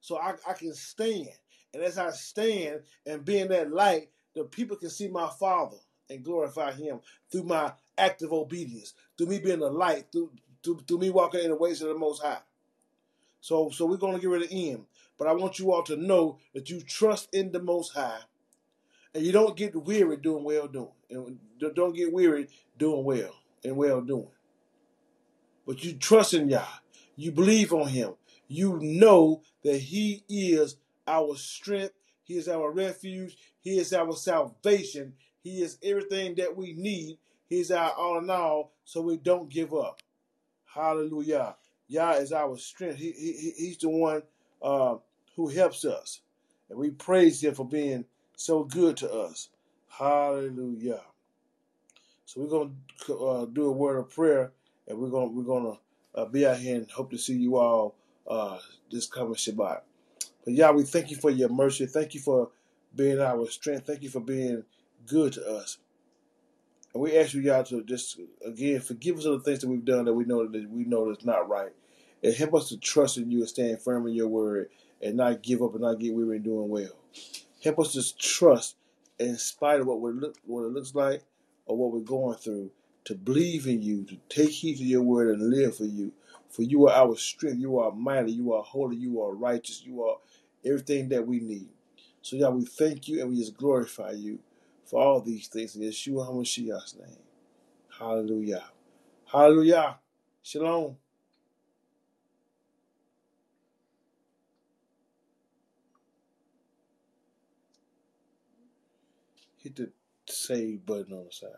So 0.00 0.18
I, 0.18 0.34
I 0.48 0.52
can 0.52 0.72
stand. 0.72 1.28
And 1.74 1.82
as 1.82 1.98
I 1.98 2.10
stand 2.10 2.82
and 3.04 3.24
being 3.24 3.48
that 3.48 3.72
light, 3.72 4.08
the 4.34 4.44
people 4.44 4.76
can 4.76 4.90
see 4.90 5.08
my 5.08 5.28
Father 5.28 5.76
and 6.08 6.24
glorify 6.24 6.72
Him 6.72 7.00
through 7.30 7.44
my 7.44 7.72
active 7.98 8.32
obedience, 8.32 8.94
through 9.16 9.28
me 9.28 9.38
being 9.38 9.60
the 9.60 9.70
light, 9.70 10.06
through, 10.12 10.30
through, 10.62 10.80
through 10.86 10.98
me 10.98 11.10
walking 11.10 11.42
in 11.42 11.50
the 11.50 11.56
ways 11.56 11.82
of 11.82 11.88
the 11.88 11.98
Most 11.98 12.22
High. 12.22 12.38
So, 13.40 13.70
so 13.70 13.86
we're 13.86 13.96
going 13.96 14.14
to 14.14 14.20
get 14.20 14.30
rid 14.30 14.42
of 14.42 14.48
M. 14.50 14.86
But 15.18 15.28
I 15.28 15.32
want 15.32 15.58
you 15.58 15.72
all 15.72 15.82
to 15.84 15.96
know 15.96 16.38
that 16.54 16.68
you 16.68 16.80
trust 16.80 17.28
in 17.32 17.52
the 17.52 17.62
Most 17.62 17.94
High, 17.94 18.20
and 19.14 19.24
you 19.24 19.32
don't 19.32 19.56
get 19.56 19.74
weary 19.74 20.18
doing 20.18 20.44
well 20.44 20.68
doing, 20.68 20.90
and 21.10 21.38
don't 21.74 21.96
get 21.96 22.12
weary 22.12 22.48
doing 22.76 23.04
well 23.04 23.34
and 23.64 23.76
well 23.76 24.00
doing. 24.00 24.28
But 25.66 25.82
you 25.82 25.94
trust 25.94 26.34
in 26.34 26.48
Yah, 26.48 26.66
you 27.16 27.32
believe 27.32 27.72
on 27.72 27.88
Him, 27.88 28.14
you 28.46 28.78
know 28.80 29.42
that 29.64 29.78
He 29.78 30.22
is 30.28 30.76
our 31.06 31.36
strength, 31.36 31.94
He 32.24 32.34
is 32.34 32.48
our 32.48 32.70
refuge, 32.70 33.36
He 33.60 33.78
is 33.78 33.92
our 33.92 34.12
salvation, 34.14 35.14
He 35.42 35.62
is 35.62 35.78
everything 35.82 36.34
that 36.36 36.56
we 36.56 36.72
need. 36.74 37.18
He's 37.48 37.70
our 37.70 37.92
all 37.92 38.18
in 38.18 38.28
all, 38.28 38.72
so 38.84 39.00
we 39.00 39.16
don't 39.16 39.48
give 39.48 39.72
up. 39.72 40.00
Hallelujah. 40.64 41.54
Yah 41.88 42.12
is 42.14 42.32
our 42.32 42.58
strength. 42.58 42.98
He, 42.98 43.12
he, 43.12 43.52
he's 43.56 43.78
the 43.78 43.88
one 43.88 44.22
uh, 44.60 44.96
who 45.36 45.48
helps 45.48 45.84
us. 45.84 46.20
And 46.68 46.78
we 46.78 46.90
praise 46.90 47.42
Him 47.42 47.54
for 47.54 47.66
being 47.66 48.04
so 48.34 48.64
good 48.64 48.96
to 48.98 49.12
us. 49.12 49.48
Hallelujah. 49.88 51.00
So 52.24 52.40
we're 52.40 52.48
going 52.48 52.76
to 53.06 53.26
uh, 53.26 53.44
do 53.46 53.66
a 53.66 53.72
word 53.72 53.98
of 53.98 54.10
prayer, 54.10 54.52
and 54.88 54.98
we're 54.98 55.10
going 55.10 55.34
we're 55.34 55.44
to 55.44 55.78
uh, 56.16 56.24
be 56.24 56.44
out 56.44 56.58
here 56.58 56.76
and 56.76 56.90
hope 56.90 57.10
to 57.12 57.18
see 57.18 57.36
you 57.36 57.56
all 57.56 57.94
uh, 58.26 58.58
this 58.90 59.06
coming 59.06 59.34
Shabbat. 59.34 59.82
But 60.46 60.54
Yah, 60.54 60.72
we 60.72 60.84
thank 60.84 61.10
you 61.10 61.18
for 61.18 61.30
your 61.30 61.50
mercy. 61.50 61.86
Thank 61.86 62.14
you 62.14 62.20
for 62.20 62.50
being 62.96 63.20
our 63.20 63.48
strength. 63.50 63.86
Thank 63.88 64.04
you 64.04 64.10
for 64.10 64.20
being 64.20 64.64
good 65.06 65.34
to 65.34 65.46
us. 65.46 65.78
And 66.94 67.02
we 67.02 67.16
ask 67.18 67.34
you, 67.34 67.42
Yah, 67.42 67.62
to 67.64 67.82
just 67.84 68.20
again 68.46 68.80
forgive 68.80 69.18
us 69.18 69.26
of 69.26 69.44
the 69.44 69.50
things 69.50 69.60
that 69.60 69.68
we've 69.68 69.84
done 69.84 70.06
that 70.06 70.14
we 70.14 70.24
know 70.24 70.46
that 70.48 70.70
we 70.70 70.84
know 70.84 71.10
that's 71.12 71.26
not 71.26 71.48
right 71.48 71.72
and 72.24 72.34
help 72.34 72.54
us 72.54 72.70
to 72.70 72.78
trust 72.78 73.18
in 73.18 73.30
you 73.30 73.40
and 73.40 73.48
stand 73.48 73.82
firm 73.82 74.06
in 74.08 74.14
your 74.14 74.28
word 74.28 74.70
and 75.02 75.16
not 75.16 75.42
give 75.42 75.62
up 75.62 75.72
and 75.72 75.82
not 75.82 76.00
get 76.00 76.14
weary 76.14 76.38
in 76.38 76.44
doing 76.44 76.68
well. 76.70 76.96
Help 77.62 77.80
us 77.80 77.94
to 77.94 78.18
trust 78.18 78.76
in 79.18 79.36
spite 79.38 79.80
of 79.80 79.86
what, 79.88 80.00
we 80.00 80.12
look, 80.12 80.36
what 80.46 80.62
it 80.64 80.72
looks 80.72 80.94
like 80.94 81.22
or 81.66 81.76
what 81.76 81.92
we're 81.92 82.00
going 82.00 82.38
through 82.38 82.70
to 83.04 83.14
believe 83.14 83.66
in 83.66 83.82
you, 83.82 84.04
to 84.04 84.16
take 84.28 84.50
heed 84.50 84.78
to 84.78 84.84
your 84.84 85.02
word 85.02 85.28
and 85.30 85.50
live 85.50 85.76
for 85.76 85.84
you. 85.84 86.12
For 86.50 86.62
you 86.62 86.88
are 86.88 86.94
our 86.94 87.16
strength. 87.16 87.60
You 87.60 87.78
are 87.78 87.92
mighty. 87.92 88.32
You 88.32 88.54
are 88.54 88.62
holy. 88.62 88.96
You 88.96 89.22
are 89.22 89.34
righteous. 89.34 89.82
You 89.84 90.04
are 90.04 90.16
everything 90.66 91.08
that 91.10 91.26
we 91.26 91.40
need. 91.40 91.68
So, 92.22 92.36
yeah, 92.36 92.48
we 92.48 92.64
thank 92.64 93.08
you 93.08 93.20
and 93.20 93.30
we 93.30 93.38
just 93.38 93.56
glorify 93.56 94.12
you 94.12 94.38
for 94.84 95.00
all 95.00 95.20
these 95.20 95.48
things 95.48 95.76
in 95.76 95.82
Yeshua 95.82 96.28
HaMashiach's 96.28 96.96
name. 96.96 97.18
Hallelujah. 97.98 98.64
Hallelujah. 99.26 99.98
Shalom. 100.42 100.96
hit 109.66 109.74
the 109.76 109.90
save 110.32 110.86
button 110.86 111.12
on 111.12 111.24
the 111.24 111.32
side. 111.32 111.50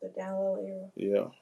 The 0.00 0.08
download 0.18 0.66
arrow. 0.68 0.92
Yeah. 0.96 1.41